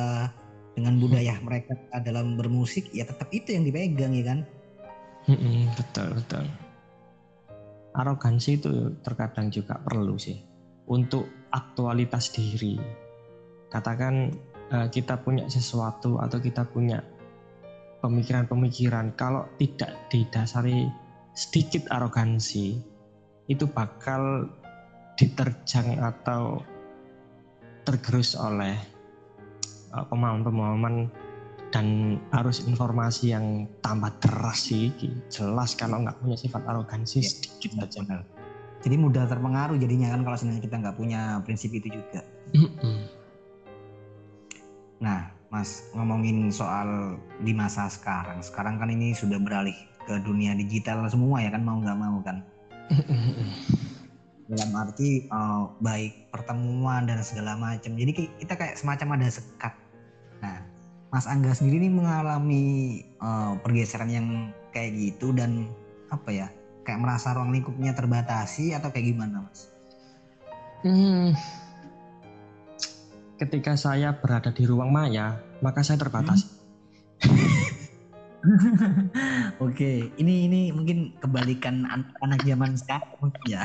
[0.74, 4.38] dengan budaya mereka dalam bermusik ya tetap itu yang dipegang ya kan?
[5.78, 6.44] Betul betul.
[7.94, 10.42] Arogansi itu terkadang juga perlu sih
[10.90, 12.74] untuk aktualitas diri.
[13.70, 14.34] Katakan
[14.74, 16.98] uh, kita punya sesuatu atau kita punya
[18.02, 20.90] pemikiran-pemikiran kalau tidak didasari
[21.32, 22.78] sedikit arogansi
[23.46, 24.50] itu bakal
[25.14, 26.60] diterjang atau
[27.84, 28.76] tergerus oleh
[29.92, 31.08] uh, pemahaman-pemahaman
[31.70, 34.94] dan arus informasi yang tambah deras sih
[35.28, 37.98] jelas kalau nggak punya sifat arogansi ya, sedikit aja.
[38.02, 38.20] benar.
[38.84, 42.20] jadi mudah terpengaruh jadinya kan kalau sebenarnya kita nggak punya prinsip itu juga.
[45.00, 48.44] Nah mas ngomongin soal di masa sekarang.
[48.44, 52.44] Sekarang kan ini sudah beralih ke dunia digital semua ya kan mau nggak mau kan
[54.50, 59.72] dalam arti uh, baik pertemuan dan segala macam jadi kita kayak semacam ada sekat
[60.44, 60.60] nah
[61.14, 62.64] Mas Angga sendiri ini mengalami
[63.22, 65.70] uh, pergeseran yang kayak gitu dan
[66.10, 66.46] apa ya
[66.82, 69.70] kayak merasa ruang lingkupnya terbatasi atau kayak gimana Mas?
[70.84, 71.32] Hmm,
[73.40, 76.50] ketika saya berada di ruang maya maka saya terbatasi.
[77.24, 77.72] Hmm.
[79.64, 83.64] Oke, ini ini mungkin kebalikan anak-anak zaman sekarang ya.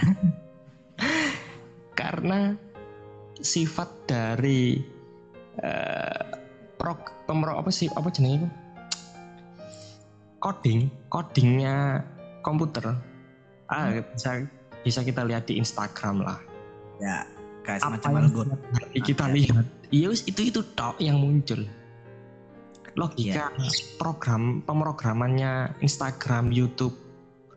[1.99, 2.55] Karena
[3.43, 4.79] sifat dari
[5.59, 6.23] uh,
[6.79, 8.47] prog pemro apa sih apa jenis itu?
[10.39, 11.99] Coding, codingnya
[12.39, 12.95] komputer.
[13.67, 14.15] Ah, hmm.
[14.15, 14.47] bisa
[14.87, 16.39] bisa kita lihat di Instagram lah.
[17.03, 17.27] Ya,
[17.67, 18.79] kayak semacam algoritma.
[18.95, 21.67] Kita lihat, iya itu itu tok yang muncul
[22.97, 23.71] logika yeah.
[23.95, 26.95] program pemrogramannya Instagram, YouTube,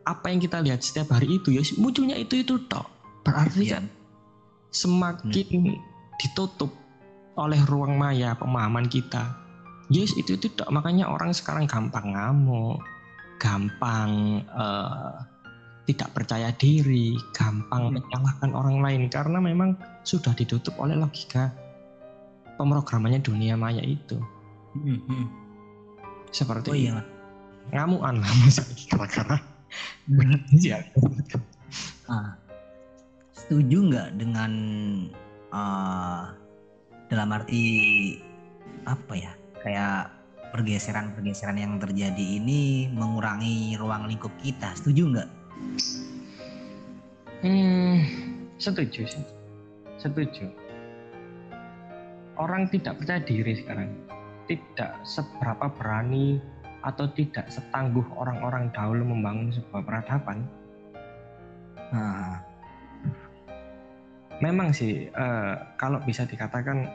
[0.07, 2.87] apa yang kita lihat setiap hari itu ya munculnya itu itu tok.
[3.27, 3.79] Berarti yeah.
[3.79, 3.83] kan
[4.73, 5.79] semakin hmm.
[6.17, 6.73] ditutup
[7.37, 9.33] oleh ruang maya pemahaman kita.
[9.93, 10.69] Yes itu itu tok.
[10.73, 12.81] Makanya orang sekarang gampang ngamuk,
[13.37, 15.21] gampang uh,
[15.85, 18.01] tidak percaya diri, gampang hmm.
[18.01, 21.53] menyalahkan orang lain karena memang sudah ditutup oleh logika
[22.57, 24.17] pemrogramannya dunia maya itu.
[24.73, 25.25] Hmm, hmm.
[26.33, 26.97] Seperti oh, iya.
[27.69, 28.31] ngamuan lah
[28.89, 29.37] kira-kira.
[30.53, 30.85] Iya.
[32.13, 32.37] ah,
[33.43, 34.51] setuju nggak dengan
[35.51, 36.31] uh,
[37.11, 37.63] dalam arti
[38.87, 40.11] apa ya kayak
[40.55, 45.29] pergeseran-pergeseran yang terjadi ini mengurangi ruang lingkup kita setuju nggak?
[47.43, 47.99] Hmm,
[48.55, 49.25] setuju sih,
[49.99, 50.47] setuju.
[52.39, 53.91] Orang tidak percaya diri sekarang
[54.47, 56.39] tidak seberapa berani
[56.83, 60.47] atau tidak setangguh orang-orang dahulu membangun sebuah peradaban.
[61.91, 62.52] Nah.
[64.39, 66.89] Memang sih uh, kalau bisa dikatakan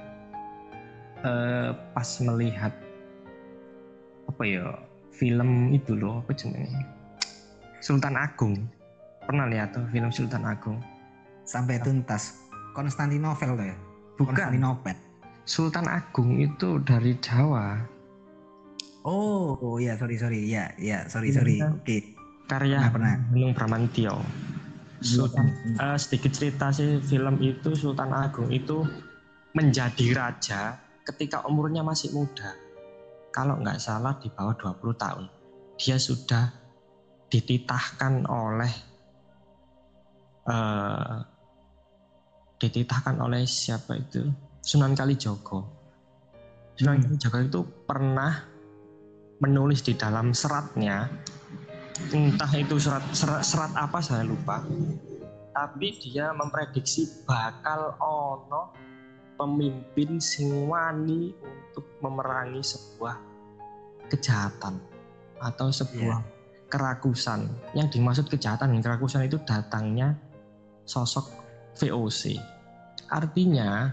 [1.23, 2.73] uh, pas melihat
[4.29, 4.67] apa ya
[5.15, 6.83] film itu loh apa jenenge?
[7.79, 8.67] Sultan Agung.
[9.23, 10.81] Pernah lihat tuh film Sultan Agung?
[11.45, 12.39] Sampai tuntas.
[12.73, 13.77] Konstantinopel tuh ya?
[14.19, 14.35] Bukan.
[14.35, 14.97] Konstantinopel.
[15.49, 17.83] Sultan Agung itu dari Jawa.
[19.07, 20.45] Oh oh ya sorry sorry.
[20.47, 21.63] Ya ya sorry sorry.
[21.63, 21.71] Iya.
[21.73, 21.85] oke.
[21.85, 22.01] Okay.
[22.49, 24.25] karya pernah, Gunung Bramantio
[24.99, 28.83] Sultan uh, sedikit cerita sih film itu Sultan Agung itu
[29.55, 30.75] menjadi raja
[31.07, 32.53] ketika umurnya masih muda.
[33.31, 35.25] Kalau nggak salah di bawah 20 tahun.
[35.79, 36.51] Dia sudah
[37.31, 38.73] dititahkan oleh
[40.51, 41.23] uh,
[42.59, 44.27] dititahkan oleh siapa itu?
[44.59, 45.65] Sunan Kalijogo.
[46.75, 47.05] Sunan hmm.
[47.07, 48.35] Kalijogo itu pernah
[49.39, 51.07] menulis di dalam seratnya
[52.15, 54.63] entah itu serat, serat serat apa saya lupa.
[55.55, 58.71] Tapi dia memprediksi bakal ono
[59.39, 63.17] pemimpin sing wani untuk memerangi sebuah
[64.11, 64.79] kejahatan
[65.43, 66.71] atau sebuah yeah.
[66.71, 67.51] kerakusan.
[67.75, 70.15] Yang dimaksud kejahatan dan kerakusan itu datangnya
[70.87, 71.31] sosok
[71.79, 72.39] VOC
[73.09, 73.93] artinya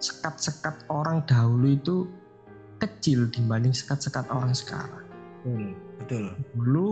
[0.00, 1.96] sekat-sekat orang dahulu itu
[2.76, 5.04] kecil dibanding sekat-sekat orang sekarang.
[5.44, 6.36] Hmm, betul.
[6.52, 6.88] Dulu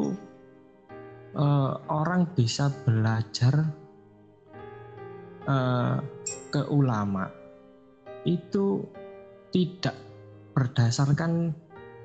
[1.37, 3.69] uh, orang bisa belajar
[5.49, 5.99] uh,
[6.53, 7.29] ke ulama.
[8.23, 8.87] Itu
[9.53, 9.97] tidak
[10.53, 11.53] berdasarkan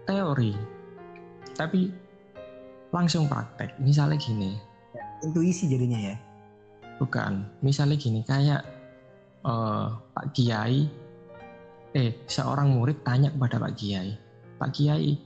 [0.08, 0.78] teori
[1.58, 1.90] tapi
[2.94, 3.82] langsung praktek.
[3.82, 4.54] Misalnya gini.
[5.26, 6.16] Intuisi jadinya ya.
[7.02, 7.62] Bukan.
[7.66, 8.62] Misalnya gini kayak
[9.46, 10.86] uh, Pak Kiai
[11.96, 14.12] eh seorang murid tanya kepada Pak Kiai
[14.60, 15.18] Pak Kiai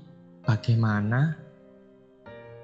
[0.46, 1.36] bagaimana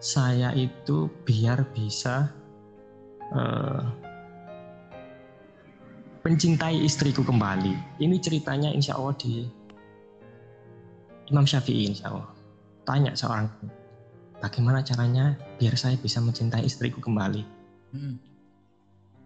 [0.07, 2.31] saya itu biar bisa
[3.35, 3.83] uh,
[6.23, 7.99] mencintai istriku kembali.
[7.99, 9.43] Ini ceritanya insya Allah di
[11.27, 12.31] Imam Syafi'i insya Allah.
[12.87, 13.51] Tanya seorang,
[14.39, 17.43] bagaimana caranya biar saya bisa mencintai istriku kembali?
[17.91, 18.15] Hmm.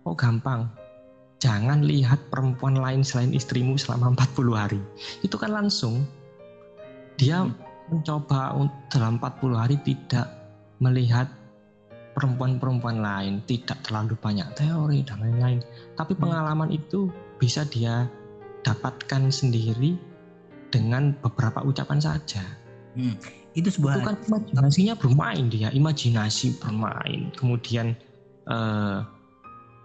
[0.02, 0.65] Oh gampang,
[1.38, 4.82] jangan lihat perempuan lain selain istrimu selama 40 hari.
[5.22, 6.10] Itu kan langsung.
[7.22, 7.54] Dia hmm.
[7.94, 8.58] mencoba
[8.89, 10.40] dalam 40 hari tidak
[10.82, 11.30] melihat
[12.17, 15.60] perempuan-perempuan lain, tidak terlalu banyak teori dan lain-lain.
[15.96, 16.22] Tapi hmm.
[16.22, 17.08] pengalaman itu
[17.39, 18.10] bisa dia
[18.65, 19.96] dapatkan sendiri
[20.74, 22.44] dengan beberapa ucapan saja.
[22.98, 23.15] Hmm.
[23.56, 27.32] Itu sebuah Bukan imajinasinya bermain dia, imajinasi bermain.
[27.36, 27.96] Kemudian
[28.50, 28.98] eh,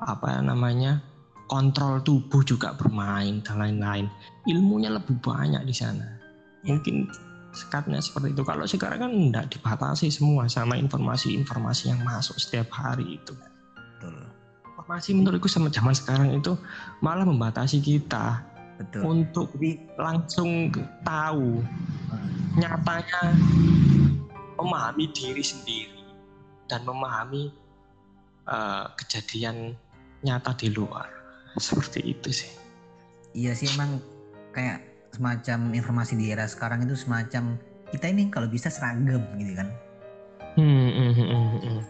[0.03, 1.03] apa namanya?
[1.47, 4.11] kontrol tubuh juga bermain dan lain-lain.
[4.51, 6.19] Ilmunya lebih banyak di sana.
[6.67, 6.75] Ya.
[6.75, 7.07] Mungkin
[7.57, 8.43] sekatnya seperti itu.
[8.45, 13.33] Kalau sekarang kan tidak dibatasi semua sama informasi-informasi yang masuk setiap hari itu.
[13.33, 14.29] Betul.
[14.77, 16.55] Informasi menurutku sama zaman sekarang itu
[17.01, 18.45] malah membatasi kita
[18.77, 19.25] Betul.
[19.25, 19.49] untuk
[19.97, 20.69] langsung
[21.01, 22.61] tahu hmm.
[22.61, 23.33] nyatanya
[24.61, 26.05] memahami diri sendiri
[26.69, 27.51] dan memahami
[28.47, 29.75] uh, kejadian
[30.21, 31.09] nyata di luar
[31.57, 32.53] seperti itu sih.
[33.37, 34.01] Iya sih emang
[34.53, 34.86] kayak
[35.17, 37.57] semacam informasi di era sekarang itu semacam
[37.89, 39.69] kita ini kalau bisa seragam gitu kan.
[40.57, 41.81] Hmm, hmm, hmm.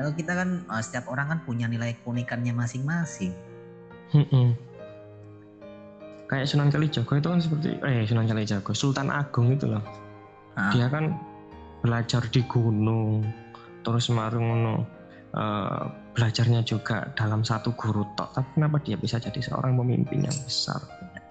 [0.00, 3.32] Kalau kita kan oh, setiap orang kan punya nilai keunikannya masing-masing.
[4.12, 4.50] Hmm, hmm.
[6.28, 9.84] Kayak Sunan Kalijaga itu kan seperti eh Sunan Kalijaga, Sultan Agung itu loh.
[10.56, 10.72] Ah.
[10.72, 11.16] Dia kan
[11.80, 13.24] belajar di gunung,
[13.84, 14.84] terus marungono
[15.34, 15.84] uh,
[16.16, 18.34] belajarnya juga dalam satu guru tok.
[18.36, 20.80] Tapi kenapa dia bisa jadi seorang pemimpin yang besar?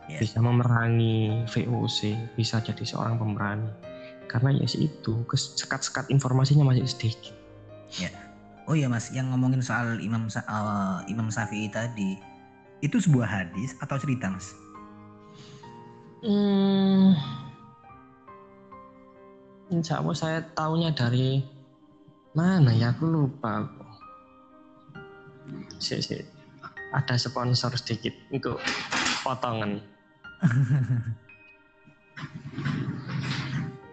[0.09, 0.19] Yeah.
[0.19, 3.69] bisa memerangi VOC, bisa jadi seorang pemberani.
[4.25, 7.33] Karena ya sih itu, sekat-sekat informasinya masih sedikit.
[7.97, 8.09] Ya.
[8.69, 12.21] Oh iya Mas, yang ngomongin soal Imam uh, Imam Syafi'i tadi,
[12.85, 14.53] itu sebuah hadis atau cerita Mas?
[16.19, 17.15] Hmm,
[19.71, 21.41] insya Allah saya tahunya dari
[22.35, 23.65] mana ya aku lupa.
[25.79, 26.19] Si, si.
[26.89, 28.59] Ada sponsor sedikit untuk
[29.21, 29.79] potongan.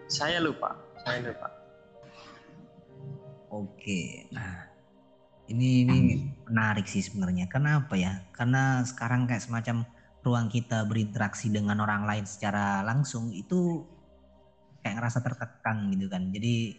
[0.07, 1.47] Saya lupa, saya lupa.
[3.51, 4.67] Oke, nah
[5.47, 7.47] ini ini menarik sih sebenarnya.
[7.47, 8.23] Kenapa ya?
[8.35, 9.87] Karena sekarang kayak semacam
[10.23, 13.87] ruang kita berinteraksi dengan orang lain secara langsung itu
[14.83, 16.31] kayak ngerasa tertekan gitu kan.
[16.31, 16.75] Jadi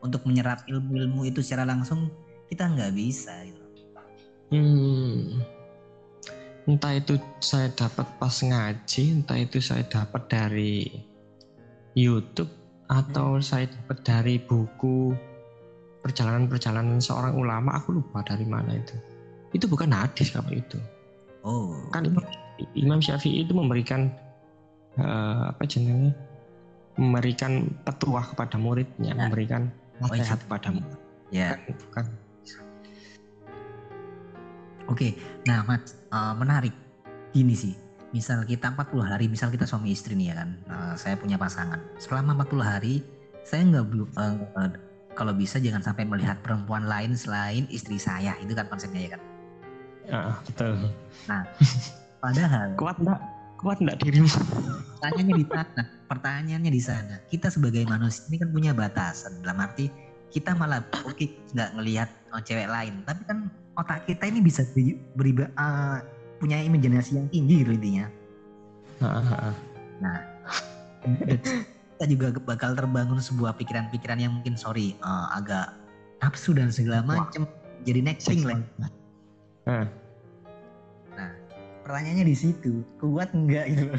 [0.00, 2.08] untuk menyerap ilmu-ilmu itu secara langsung
[2.48, 3.64] kita nggak bisa gitu.
[4.52, 5.55] Hmm
[6.66, 10.90] entah itu saya dapat pas ngaji, entah itu saya dapat dari
[11.94, 12.50] YouTube
[12.90, 13.42] atau hmm.
[13.42, 15.14] saya dapat dari buku
[16.02, 18.94] perjalanan-perjalanan seorang ulama, aku lupa dari mana itu.
[19.54, 20.78] Itu bukan hadis kalau itu.
[21.42, 21.74] Oh.
[21.90, 22.22] Kan Imam,
[22.78, 24.10] Imam Syafi'i itu memberikan
[24.98, 26.14] uh, apa jenenge?
[26.96, 29.18] Memberikan petuah kepada muridnya, ya.
[29.18, 29.68] memberikan
[30.04, 30.24] Oh, iya.
[30.24, 30.98] nasihat kepada murid.
[31.32, 31.50] Ya.
[31.56, 32.04] Bukan, bukan
[34.86, 36.74] Oke, nah Mas, uh, menarik.
[37.34, 37.74] Gini sih,
[38.14, 41.82] misal kita 40 hari, misal kita suami istri nih ya kan, uh, saya punya pasangan.
[41.98, 42.94] Selama 40 hari,
[43.42, 44.70] saya nggak belum, uh, uh,
[45.18, 49.22] kalau bisa jangan sampai melihat perempuan lain selain istri saya, itu kan konsepnya ya kan.
[50.06, 50.74] Ya, betul.
[51.26, 51.42] Nah,
[52.22, 53.20] padahal kuat enggak?
[53.58, 54.30] Kuat enggak dirimu?
[54.96, 57.14] Pertanyaannya di sana, pertanyaannya di sana.
[57.26, 59.90] Kita sebagai manusia ini kan punya batasan, dalam arti
[60.30, 64.64] kita malah oke okay, nggak ngelihat oh, cewek lain, tapi kan otak kita ini bisa
[65.16, 66.00] beriba, uh,
[66.40, 68.06] punya imajinasi yang tinggi gitu intinya.
[70.00, 70.20] nah,
[71.96, 75.72] kita juga bakal terbangun sebuah pikiran-pikiran yang mungkin sorry uh, agak
[76.20, 77.46] nafsu dan segala macam
[77.84, 78.60] jadi next thing lah.
[81.16, 81.32] Nah,
[81.84, 83.96] pertanyaannya di situ kuat enggak gitu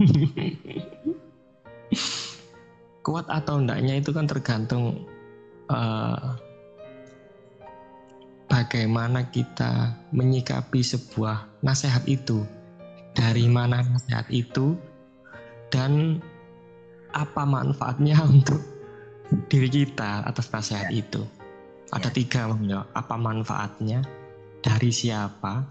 [3.00, 5.08] kuat atau enggaknya itu kan tergantung
[5.72, 6.36] uh,
[8.50, 12.42] bagaimana kita menyikapi sebuah nasihat itu,
[13.14, 14.74] dari mana nasihat itu,
[15.70, 16.18] dan
[17.14, 18.60] apa manfaatnya untuk
[19.46, 21.00] diri kita atas nasihat ya.
[21.06, 21.22] itu.
[21.90, 22.14] Ada ya.
[22.14, 24.02] tiga ya, apa manfaatnya,
[24.62, 25.66] dari siapa,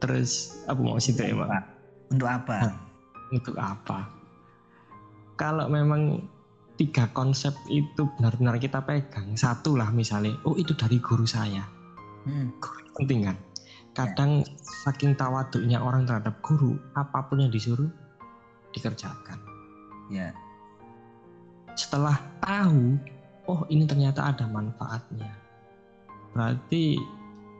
[0.00, 1.64] terus apa mau situ ya pak?
[2.10, 2.56] Untuk apa?
[3.30, 4.10] untuk apa?
[5.38, 6.20] Kalau memang
[6.80, 11.60] tiga konsep itu benar-benar kita pegang, satu lah misalnya, oh itu dari guru saya.
[12.24, 12.56] Hmm.
[12.96, 13.36] penting kan?
[13.92, 14.48] Kadang ya.
[14.88, 17.92] saking tawaduknya orang terhadap guru apa pun yang disuruh
[18.72, 19.36] dikerjakan.
[20.08, 20.32] Ya.
[21.76, 22.96] Setelah tahu
[23.44, 25.36] oh ini ternyata ada manfaatnya.
[26.32, 26.96] Berarti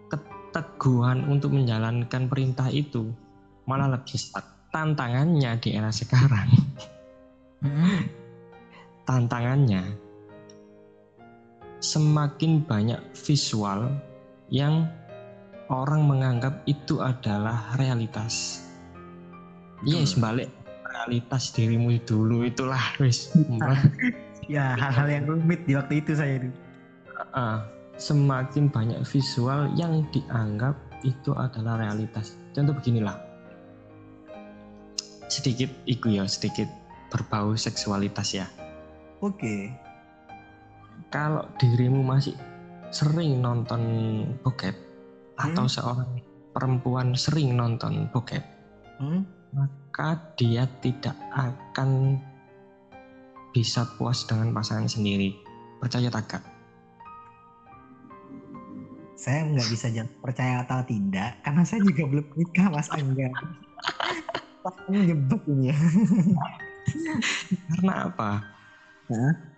[0.08, 3.12] keteguhan untuk menjalankan perintah itu
[3.68, 4.16] malah lebih
[4.72, 6.48] tantangannya di era sekarang.
[7.60, 8.19] Hmm.
[9.10, 9.82] Tantangannya
[11.82, 13.90] semakin banyak visual
[14.54, 14.86] yang
[15.66, 18.62] orang menganggap itu adalah realitas.
[19.82, 20.46] Yes, balik
[20.86, 23.34] realitas dirimu dulu itulah wis.
[24.54, 26.50] ya hal-hal yang rumit di waktu itu saya itu.
[27.34, 27.66] Uh,
[27.98, 32.38] semakin banyak visual yang dianggap itu adalah realitas.
[32.54, 33.18] Contoh beginilah.
[35.26, 36.70] Sedikit iku ya, sedikit
[37.10, 38.46] berbau seksualitas ya.
[39.20, 39.36] Oke.
[39.36, 39.60] Okay.
[41.12, 42.32] Kalau dirimu masih
[42.88, 43.82] sering nonton
[44.40, 45.44] bokep hmm?
[45.44, 46.24] atau seorang
[46.56, 48.40] perempuan sering nonton bokep,
[48.96, 49.20] hmm?
[49.52, 52.16] maka dia tidak akan
[53.52, 55.36] bisa puas dengan pasangan sendiri.
[55.84, 56.44] Percaya tak kak?
[59.20, 59.86] Saya nggak bisa
[60.24, 63.28] percaya atau tidak, karena saya juga belum nikah mas Angga.
[64.64, 65.76] Pasti nyebut ini ya.
[67.68, 68.59] karena apa?
[69.10, 69.50] Hah?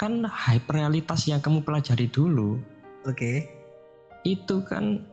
[0.00, 2.56] kan hyperrealitas yang kamu pelajari dulu
[3.04, 3.44] oke okay.
[4.24, 5.04] itu kan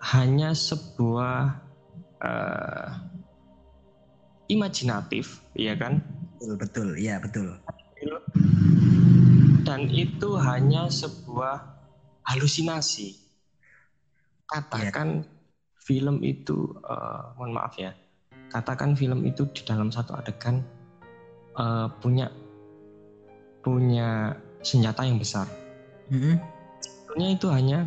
[0.00, 1.60] hanya sebuah
[2.24, 2.88] uh,
[4.48, 6.00] imajinatif ya kan
[6.40, 7.60] betul betul iya betul
[9.68, 11.60] dan itu hanya sebuah
[12.24, 13.20] halusinasi
[14.48, 15.76] katakan yeah.
[15.76, 17.92] film itu uh, mohon maaf ya
[18.48, 20.64] katakan film itu di dalam satu adegan
[21.60, 22.32] uh, punya
[23.62, 25.46] punya senjata yang besar.
[26.10, 26.34] Mm-hmm.
[26.82, 27.80] Sebetulnya itu hanya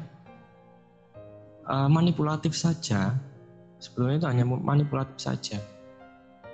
[1.68, 3.16] uh, manipulatif saja.
[3.80, 5.60] Sebetulnya itu hanya manipulatif saja.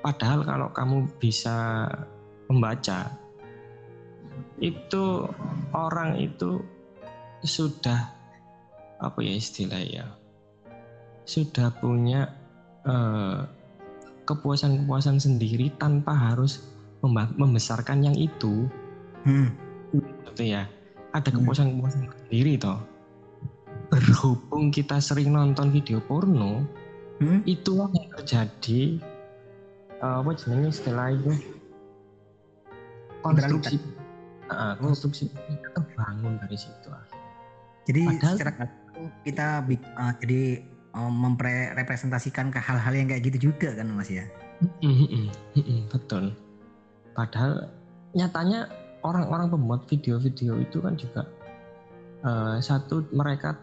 [0.02, 1.86] Padahal kalau kamu bisa
[2.50, 3.14] membaca,
[4.58, 5.30] itu
[5.78, 6.58] orang itu
[7.46, 8.10] sudah
[8.98, 10.06] apa ya istilahnya,
[11.26, 12.34] sudah punya
[12.86, 13.46] uh,
[14.26, 16.66] kepuasan-kepuasan sendiri tanpa harus
[17.38, 18.70] membesarkan yang itu
[19.28, 19.48] hmm.
[20.32, 20.68] gitu ya.
[21.12, 21.38] Ada hmm.
[21.44, 22.80] kepuasan-kepuasan sendiri toh.
[23.92, 26.64] Berhubung kita sering nonton video porno
[27.20, 27.44] hmm?
[27.44, 29.04] itu yang terjadi
[30.00, 31.32] uh, apa jenisnya itu?
[33.22, 33.76] Konstruksi.
[34.52, 36.92] Uh, konstruksi kita terbangun dari situ
[37.90, 38.52] jadi Padahal, secara
[39.26, 39.48] kita
[39.98, 40.62] uh, jadi
[40.94, 44.26] um, memrepresentasikan ke hal-hal yang kayak gitu juga kan mas ya?
[45.90, 46.38] Betul.
[47.18, 47.74] Padahal
[48.14, 48.70] nyatanya
[49.02, 51.26] orang-orang pembuat video-video itu kan juga
[52.26, 53.58] uh, satu mereka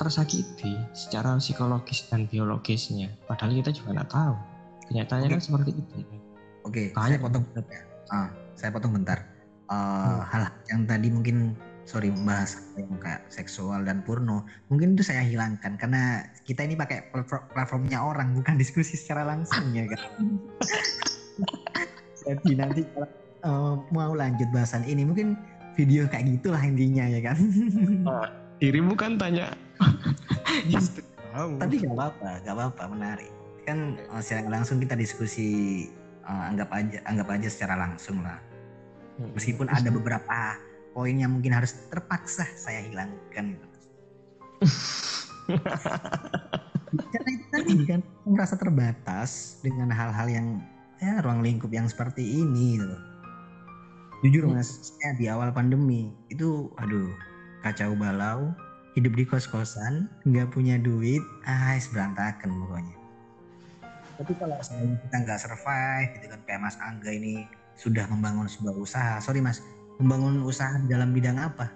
[0.00, 3.12] tersakiti secara psikologis dan biologisnya.
[3.28, 4.34] Padahal kita juga nggak tahu.
[4.88, 5.36] Kenyataannya okay.
[5.36, 5.94] kan seperti itu.
[6.64, 7.82] Oke okay, saya potong bentar ya.
[8.10, 9.18] Ah, saya potong bentar.
[9.70, 10.20] Uh, hmm.
[10.26, 11.54] hal yang tadi mungkin
[11.86, 17.06] sorry membahas yang kayak seksual dan porno mungkin itu saya hilangkan karena kita ini pakai
[17.54, 20.02] platformnya orang bukan diskusi secara langsung ya kan?
[22.26, 23.08] Jadi nanti kalau
[23.44, 25.36] uh, mau lanjut bahasan ini mungkin
[25.78, 27.38] video kayak gitulah intinya ya kan?
[28.04, 28.26] Oh,
[28.60, 29.52] dirimu kan tanya.
[31.30, 33.30] Tapi gak apa-apa gak apa-apa menarik.
[33.64, 35.86] Kan uh, secara langsung kita diskusi
[36.26, 38.38] uh, anggap aja anggap aja secara langsung lah.
[39.20, 39.36] Hmm.
[39.36, 40.56] meskipun ada beberapa
[40.96, 43.52] poin yang mungkin harus terpaksa saya hilangkan.
[47.12, 50.46] Karena itu tadi kan merasa terbatas dengan hal-hal yang
[51.04, 53.09] ya ruang lingkup yang seperti ini gitu
[54.24, 54.56] jujur hmm.
[54.58, 57.10] mas saya di awal pandemi itu aduh
[57.64, 58.52] kacau balau
[58.98, 62.96] hidup di kos-kosan nggak punya duit ah berantakan pokoknya
[64.20, 67.48] tapi kalau kita nggak survive gitu kan kayak Mas Angga ini
[67.80, 69.64] sudah membangun sebuah usaha sorry Mas
[70.00, 71.68] membangun usaha dalam bidang apa?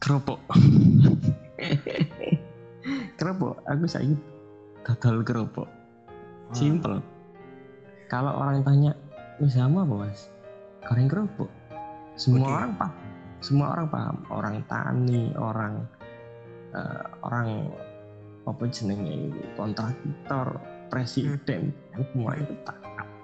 [0.00, 0.40] Keropok.
[3.20, 4.16] keropok, aku sayang
[4.82, 5.68] total keropok.
[6.56, 7.04] Simple.
[8.12, 8.92] Kalau orang tanya,
[9.48, 10.28] sama apa mas?
[10.84, 11.48] Goreng keropok.
[12.20, 12.56] Semua okay.
[12.60, 12.94] orang paham.
[13.40, 14.16] Semua orang paham.
[14.28, 15.74] Orang tani, orang
[16.76, 17.72] uh, orang
[18.44, 20.60] apa jenenge kontraktor,
[20.92, 22.04] presiden, hmm.
[22.12, 22.76] semua itu tak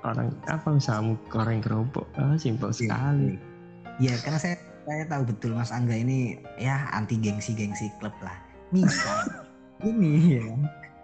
[0.07, 2.79] orang apa usahamu goreng kerupuk oh, simpel iya.
[2.79, 3.33] sekali
[3.99, 8.39] ya karena saya saya tahu betul Mas Angga ini ya anti gengsi gengsi klub lah
[8.71, 9.27] misal
[9.89, 10.47] ini ya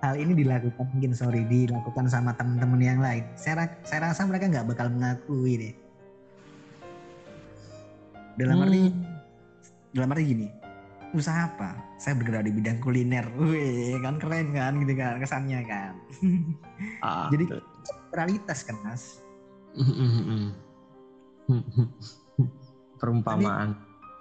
[0.04, 3.24] hal ini dilakukan mungkin sorry dilakukan sama teman-teman yang lain.
[3.40, 5.74] Saya saya rasa mereka nggak bakal mengakui deh.
[8.36, 8.64] Dalam hmm.
[8.68, 8.80] arti
[9.96, 10.48] dalam arti gini
[11.14, 11.78] usaha apa?
[11.96, 13.24] Saya bergerak di bidang kuliner.
[13.38, 15.92] Wih kan keren kan gitu kan kesannya kan.
[17.00, 17.62] Ah, jadi
[18.12, 19.24] realitas kan mas?
[23.00, 23.78] Perumpamaan.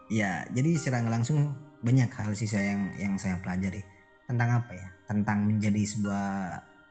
[0.08, 3.84] Jadi, ya jadi secara langsung banyak hal sih saya yang yang saya pelajari
[4.28, 4.88] tentang apa ya?
[5.10, 6.28] Tentang menjadi sebuah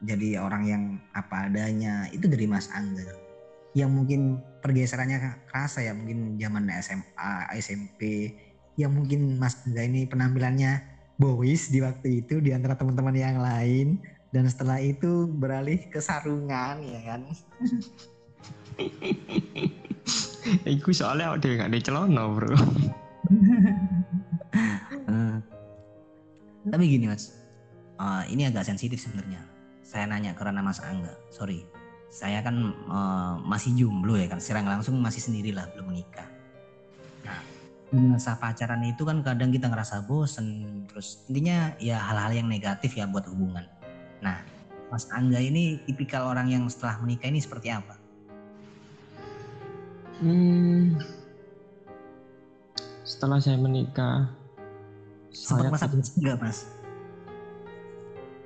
[0.03, 0.83] jadi orang yang
[1.15, 3.07] apa adanya itu dari Mas Angga.
[3.73, 4.21] Yang mungkin
[4.61, 8.29] pergeserannya kerasa ya mungkin zaman SMA SMP
[8.77, 10.81] yang mungkin Mas Angga ini penampilannya
[11.17, 13.97] boys di waktu itu di antara teman-teman yang lain.
[14.33, 17.21] Dan setelah itu beralih ke sarungan ya kan?
[20.67, 22.51] Iku soalnya udah gak ada celana bro
[26.67, 27.35] tapi gini mas.
[27.99, 29.39] Uh, ini agak sensitif sebenarnya.
[29.83, 31.63] Saya nanya karena mas Angga sorry.
[32.13, 32.55] Saya kan
[32.87, 34.37] uh, masih jomblo ya kan?
[34.37, 36.29] Serang langsung masih sendirilah belum menikah.
[37.25, 37.53] Nah
[37.93, 40.81] masa pacaran itu kan kadang kita ngerasa bosen.
[40.89, 43.69] Terus intinya ya hal-hal yang negatif ya buat hubungan.
[44.23, 44.41] Nah,
[44.89, 47.95] Mas Angga ini tipikal orang yang setelah menikah ini seperti apa?
[50.23, 50.95] Hmm,
[53.03, 54.31] setelah saya menikah,
[55.33, 56.59] sempat saya masa enggak mas?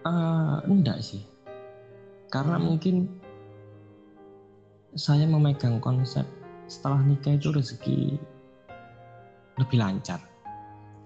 [0.08, 1.22] Uh, enggak sih,
[2.32, 3.12] karena mungkin
[4.96, 6.24] saya memegang konsep
[6.72, 8.16] setelah nikah itu rezeki
[9.60, 10.24] lebih lancar.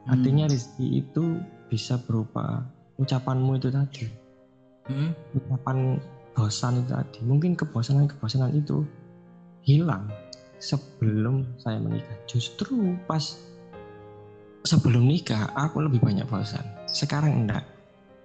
[0.06, 0.14] Hmm.
[0.18, 2.62] Artinya rezeki itu bisa berupa
[3.02, 4.06] ucapanmu itu tadi
[4.92, 5.12] hmm.
[5.40, 5.98] ucapan
[6.36, 8.86] bosan itu tadi mungkin kebosanan-kebosanan itu
[9.64, 10.12] hilang
[10.62, 13.40] sebelum saya menikah justru pas
[14.62, 17.66] sebelum nikah aku lebih banyak bosan sekarang enggak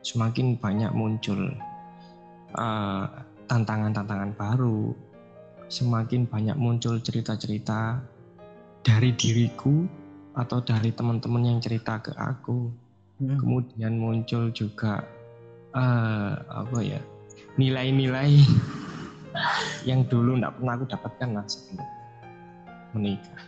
[0.05, 1.51] semakin banyak muncul
[2.55, 3.07] uh,
[3.47, 4.93] tantangan-tantangan baru
[5.67, 7.99] semakin banyak muncul cerita-cerita
[8.87, 9.83] dari diriku
[10.37, 12.71] atau dari teman-teman yang cerita ke aku
[13.19, 13.39] hmm.
[13.41, 15.03] kemudian muncul juga
[15.75, 17.01] uh, apa ya
[17.57, 18.37] nilai-nilai
[19.89, 21.89] yang dulu tidak pernah aku dapatkan lah sebelum
[22.97, 23.43] menikah.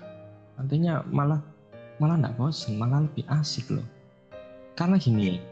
[0.61, 1.41] Nantinya malah
[1.99, 3.87] malah tidak bosan, malah lebih asik loh.
[4.79, 5.43] Karena gini,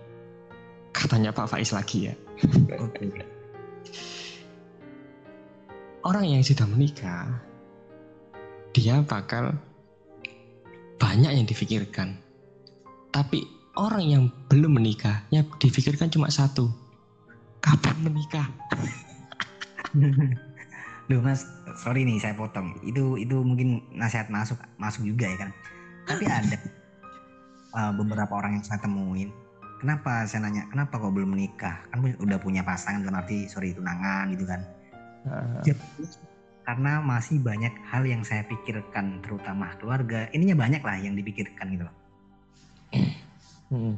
[0.95, 2.15] katanya Pak Faiz lagi ya.
[6.07, 7.27] Orang yang sudah menikah,
[8.71, 9.51] dia bakal
[11.03, 12.15] banyak yang difikirkan.
[13.11, 13.43] Tapi
[13.77, 16.73] orang yang belum menikah yang difikirkan cuma satu
[17.61, 18.49] kapan menikah
[21.07, 21.47] Duh mas,
[21.79, 22.75] sorry nih saya potong.
[22.83, 25.51] Itu itu mungkin nasihat masuk masuk juga ya kan.
[26.07, 26.57] Tapi ada
[27.75, 29.31] uh, beberapa orang yang saya temuin.
[29.77, 31.85] Kenapa saya nanya, kenapa kok belum menikah?
[31.93, 34.63] Kan udah punya pasangan dalam arti sorry tunangan gitu kan.
[35.27, 35.59] Uh.
[36.67, 40.27] karena masih banyak hal yang saya pikirkan, terutama keluarga.
[40.35, 41.97] Ininya banyak lah yang dipikirkan gitu loh.
[43.71, 43.95] Hmm.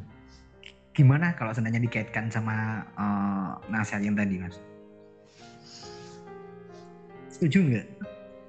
[0.92, 4.60] Gimana kalau seandainya dikaitkan sama uh, nasihat yang tadi, Mas?
[7.32, 7.86] Setuju nggak?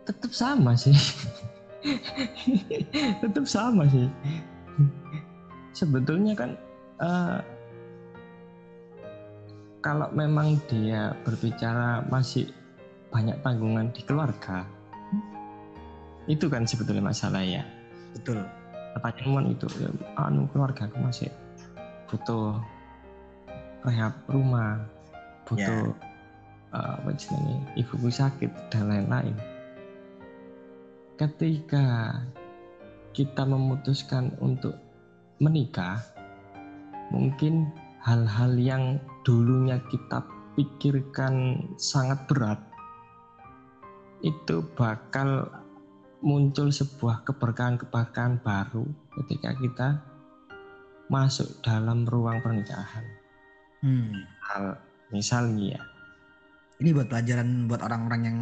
[0.08, 0.96] Tetap sama sih.
[3.24, 4.08] tetap sama sih.
[5.74, 6.52] Sebetulnya kan
[7.00, 7.40] uh,
[9.80, 12.52] kalau memang dia berbicara masih
[13.10, 14.68] banyak tanggungan di keluarga
[16.30, 17.66] itu kan sebetulnya masalah ya.
[18.14, 18.46] Betul.
[18.94, 19.66] Pertanyaan itu?
[19.82, 21.30] Ya, anu keluarga aku masih
[22.10, 22.58] butuh
[23.86, 24.82] rehab rumah
[25.48, 25.94] butuh
[26.74, 26.76] yeah.
[26.76, 27.10] uh, apa
[27.78, 29.34] ibuku sakit dan lain-lain
[31.20, 32.16] ketika
[33.12, 34.80] kita memutuskan untuk
[35.44, 36.00] menikah
[37.12, 37.68] mungkin
[38.00, 38.84] hal-hal yang
[39.28, 40.24] dulunya kita
[40.56, 42.60] pikirkan sangat berat
[44.24, 45.52] itu bakal
[46.24, 48.88] muncul sebuah keberkahan-keberkahan baru
[49.20, 49.88] ketika kita
[51.12, 53.04] masuk dalam ruang pernikahan.
[53.84, 54.12] Hmm.
[54.44, 54.76] Hal
[55.12, 55.82] misalnya ya.
[56.80, 58.40] Ini buat pelajaran buat orang-orang yang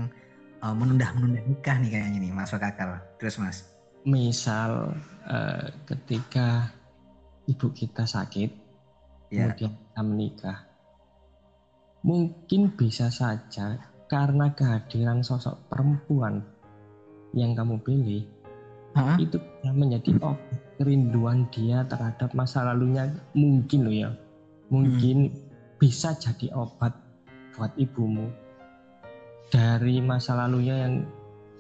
[0.62, 2.97] uh, menunda-menunda nikah nih kayaknya nih masuk akal.
[3.22, 3.58] Terus mas.
[4.08, 4.95] Misal
[5.28, 6.72] uh, ketika
[7.47, 8.49] ibu kita sakit,
[9.34, 9.51] ya.
[9.51, 10.58] kemudian kita menikah,
[12.08, 16.39] mungkin bisa saja karena kehadiran sosok perempuan
[17.36, 18.24] yang kamu pilih
[18.95, 19.20] Hah?
[19.20, 19.38] itu
[19.68, 20.39] menjadi oh
[20.80, 24.10] kerinduan dia terhadap masa lalunya mungkin loh ya
[24.72, 25.38] mungkin hmm.
[25.78, 26.95] bisa jadi obat
[27.53, 28.32] buat ibumu
[29.47, 30.95] dari masa lalunya yang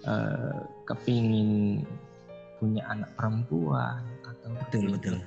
[0.03, 1.83] uh, kepingin
[2.57, 5.17] punya anak perempuan atau betul betul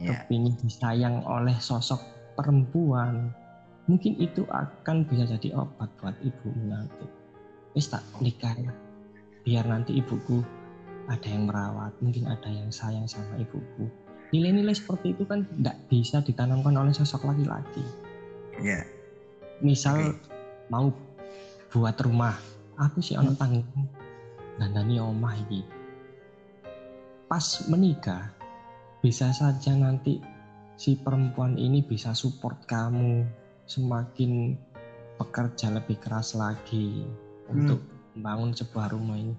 [0.00, 0.24] ya.
[0.24, 2.00] kepingin disayang oleh sosok
[2.34, 3.30] perempuan
[3.86, 7.06] mungkin itu akan bisa jadi obat buat ibu nanti
[7.76, 8.72] wis tak nikah ya
[9.42, 10.40] biar nanti ibuku
[11.10, 13.90] ada yang merawat mungkin ada yang sayang sama ibuku
[14.32, 17.84] nilai-nilai seperti itu kan tidak bisa ditanamkan oleh sosok laki-laki
[18.62, 18.84] ya yeah.
[19.60, 20.14] misal okay.
[20.70, 20.94] mau
[21.72, 22.36] buat rumah
[22.76, 23.66] aku sih anak tanggung
[24.60, 25.64] dandani omah ini
[27.26, 28.28] pas menikah
[29.00, 30.20] bisa saja nanti
[30.76, 33.24] si perempuan ini bisa support kamu
[33.66, 34.54] semakin
[35.16, 37.54] bekerja lebih keras lagi hmm.
[37.54, 37.80] untuk
[38.14, 39.34] membangun sebuah rumah ini.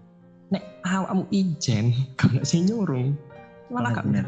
[0.53, 3.17] Nek awakmu ijen kalau saya nyurung
[3.71, 4.25] malah gak benar.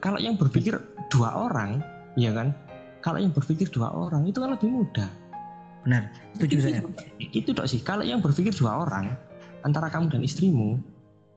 [0.00, 0.78] Kalau yang berpikir
[1.12, 1.84] dua orang,
[2.16, 2.54] ya kan?
[3.04, 5.10] Kalau yang berpikir dua orang itu kan lebih mudah.
[5.84, 6.80] Benar, setuju itu, saya.
[7.18, 7.80] Itu dok sih.
[7.80, 9.16] Kalau yang berpikir dua orang
[9.64, 10.80] antara kamu dan istrimu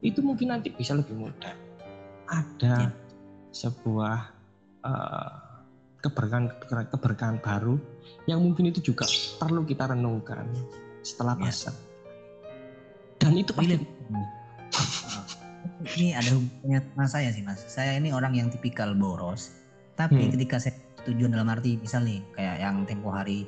[0.04, 1.56] itu mungkin nanti bisa lebih mudah.
[2.28, 2.89] Ada ya.
[3.56, 4.18] sebuah
[4.84, 5.32] uh,
[6.04, 6.52] keberkahan
[6.91, 7.80] keberkahan baru
[8.28, 9.08] yang mungkin itu juga
[9.39, 10.44] perlu kita renungkan
[11.04, 11.39] setelah.
[11.39, 11.72] Ya.
[13.24, 13.80] Dan itu pasti
[15.96, 17.64] ini ada hubungannya sama saya sih mas.
[17.68, 19.56] Saya ini orang yang tipikal boros,
[19.96, 20.32] tapi hmm.
[20.36, 20.76] ketika saya
[21.08, 23.48] tujuan dalam arti misal nih kayak yang tempo hari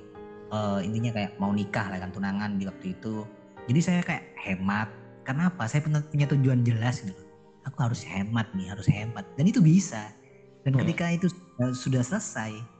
[0.51, 3.23] uh, intinya kayak mau nikah lah kan tunangan di waktu itu.
[3.65, 4.89] Jadi saya kayak hemat.
[5.25, 5.65] Kenapa?
[5.65, 7.23] Saya punya, punya tujuan jelas gitu.
[7.65, 9.25] Aku harus hemat nih, harus hemat.
[9.37, 10.13] Dan itu bisa.
[10.61, 10.85] Dan hmm.
[10.85, 11.27] ketika itu
[11.73, 12.75] sudah selesai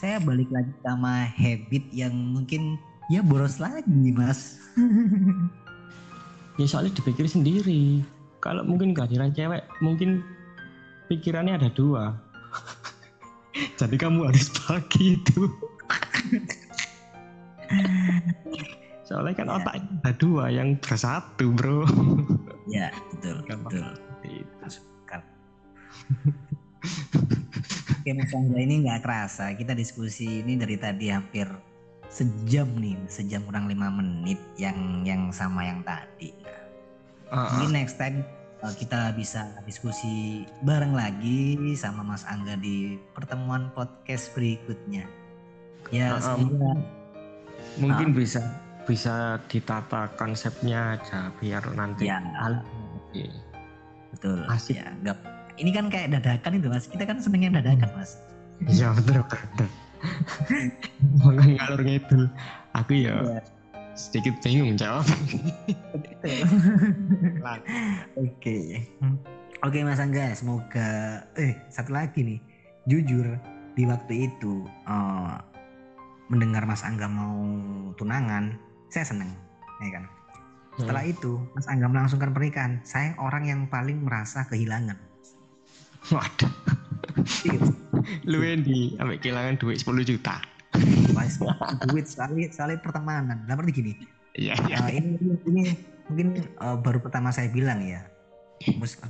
[0.00, 2.80] saya balik lagi sama habit yang mungkin
[3.12, 4.56] ya boros lagi mas
[6.58, 8.00] ya soalnya dipikir sendiri
[8.40, 10.24] kalau mungkin kehadiran cewek mungkin
[11.12, 12.16] pikirannya ada dua
[13.80, 15.52] jadi kamu harus bagi itu
[19.06, 19.54] soalnya kan ya.
[19.58, 21.82] otaknya ada dua yang bersatu bro
[22.70, 23.86] ya betul betul
[24.22, 24.78] itu
[28.00, 31.44] Oke Mas Angga ini nggak kerasa kita diskusi ini dari tadi hampir
[32.08, 36.32] sejam nih, sejam kurang lima menit yang yang sama yang tadi.
[37.28, 37.60] Uh -huh.
[37.60, 38.24] Mungkin next time
[38.64, 45.04] uh, kita bisa diskusi bareng lagi sama Mas Angga di pertemuan podcast berikutnya.
[45.92, 46.80] Ya uh, semoga
[47.78, 48.40] mungkin uh, bisa
[48.88, 52.18] bisa ditata konsepnya aja biar nanti ya,
[54.10, 54.42] betul.
[54.50, 54.82] Asik.
[54.82, 55.18] Ya nggak
[55.60, 56.90] ini kan kayak dadakan itu mas.
[56.90, 58.18] Kita kan senengnya dadakan mas.
[58.66, 59.68] Iya betul betul
[61.20, 62.24] Makan ngalur ngidul.
[62.76, 63.42] Aku ya yeah.
[63.94, 65.04] sedikit bingung jawab.
[68.16, 68.88] Oke.
[69.60, 72.40] Oke mas Angga semoga eh satu lagi nih.
[72.88, 73.36] Jujur
[73.76, 75.36] di waktu itu uh,
[76.30, 77.36] mendengar Mas Angga mau
[77.98, 78.54] tunangan
[78.88, 79.34] saya seneng
[79.82, 80.04] ya kan
[80.78, 81.12] setelah hmm.
[81.12, 85.10] itu Mas Angga melangsungkan pernikahan saya orang yang paling merasa kehilangan
[86.08, 86.52] Waduh.
[88.24, 90.40] Lu di sampai kehilangan duit 10 juta.
[91.92, 93.44] Duit sekali sekali pertemanan.
[93.44, 93.92] Dalam arti gini.
[94.38, 94.76] Iya, iya.
[94.80, 95.10] Uh, ini,
[95.44, 95.62] ini
[96.08, 96.28] mungkin
[96.62, 98.00] uh, baru pertama saya bilang ya.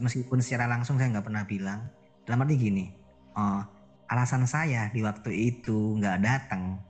[0.02, 1.86] Meskipun secara langsung saya nggak pernah bilang.
[2.26, 2.90] Dalam arti gini.
[3.38, 3.62] Uh,
[4.10, 6.82] alasan saya di waktu itu nggak datang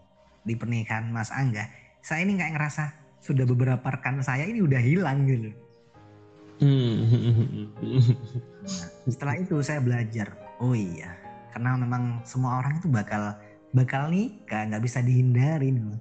[0.45, 1.69] di pernikahan Mas Angga,
[2.01, 2.85] saya ini nggak ngerasa
[3.21, 5.53] sudah beberapa rekan saya ini udah hilang gitu.
[8.65, 11.17] Nah, setelah itu saya belajar, oh iya,
[11.53, 13.33] karena memang semua orang itu bakal
[13.73, 15.97] bakal nikah, nggak bisa dihindarin.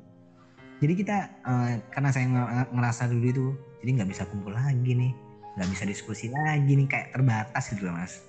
[0.79, 3.45] Jadi kita eh, karena saya nge- ngerasa dulu itu,
[3.83, 5.11] jadi nggak bisa kumpul lagi nih,
[5.59, 8.28] nggak bisa diskusi lagi nih, kayak terbatas gitu loh mas.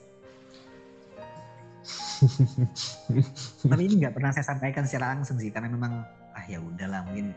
[3.64, 6.04] Tapi ini nggak pernah saya sampaikan secara langsung sih, karena memang
[6.36, 7.32] ah ya udahlah mungkin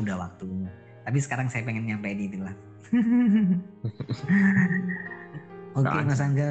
[0.00, 0.70] udah waktunya.
[1.06, 2.54] Tapi sekarang saya pengen nyampein itu lah.
[5.76, 6.08] Oke Doakan.
[6.08, 6.48] Mas Angga,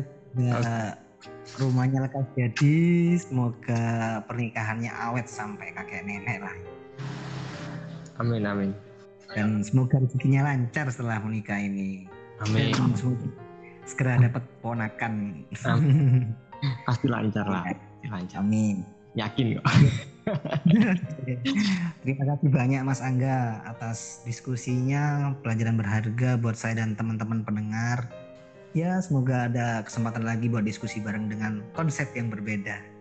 [1.58, 2.78] rumahnya lekas jadi,
[3.18, 6.56] semoga pernikahannya awet sampai kakek nenek lah.
[8.22, 8.72] Amin amin.
[9.34, 12.08] Dan semoga rezekinya lancar setelah menikah ini.
[12.45, 12.72] Amin.
[12.72, 13.28] Dan semoga
[13.84, 15.43] segera dapat ponakan.
[16.86, 17.64] Pasti lancar lah.
[17.66, 18.39] Pasti lancar.
[18.41, 18.86] Amin.
[19.16, 19.66] Yakin kok.
[22.03, 28.10] Terima kasih banyak Mas Angga atas diskusinya, pelajaran berharga buat saya dan teman-teman pendengar.
[28.76, 32.95] Ya, semoga ada kesempatan lagi buat diskusi bareng dengan konsep yang berbeda.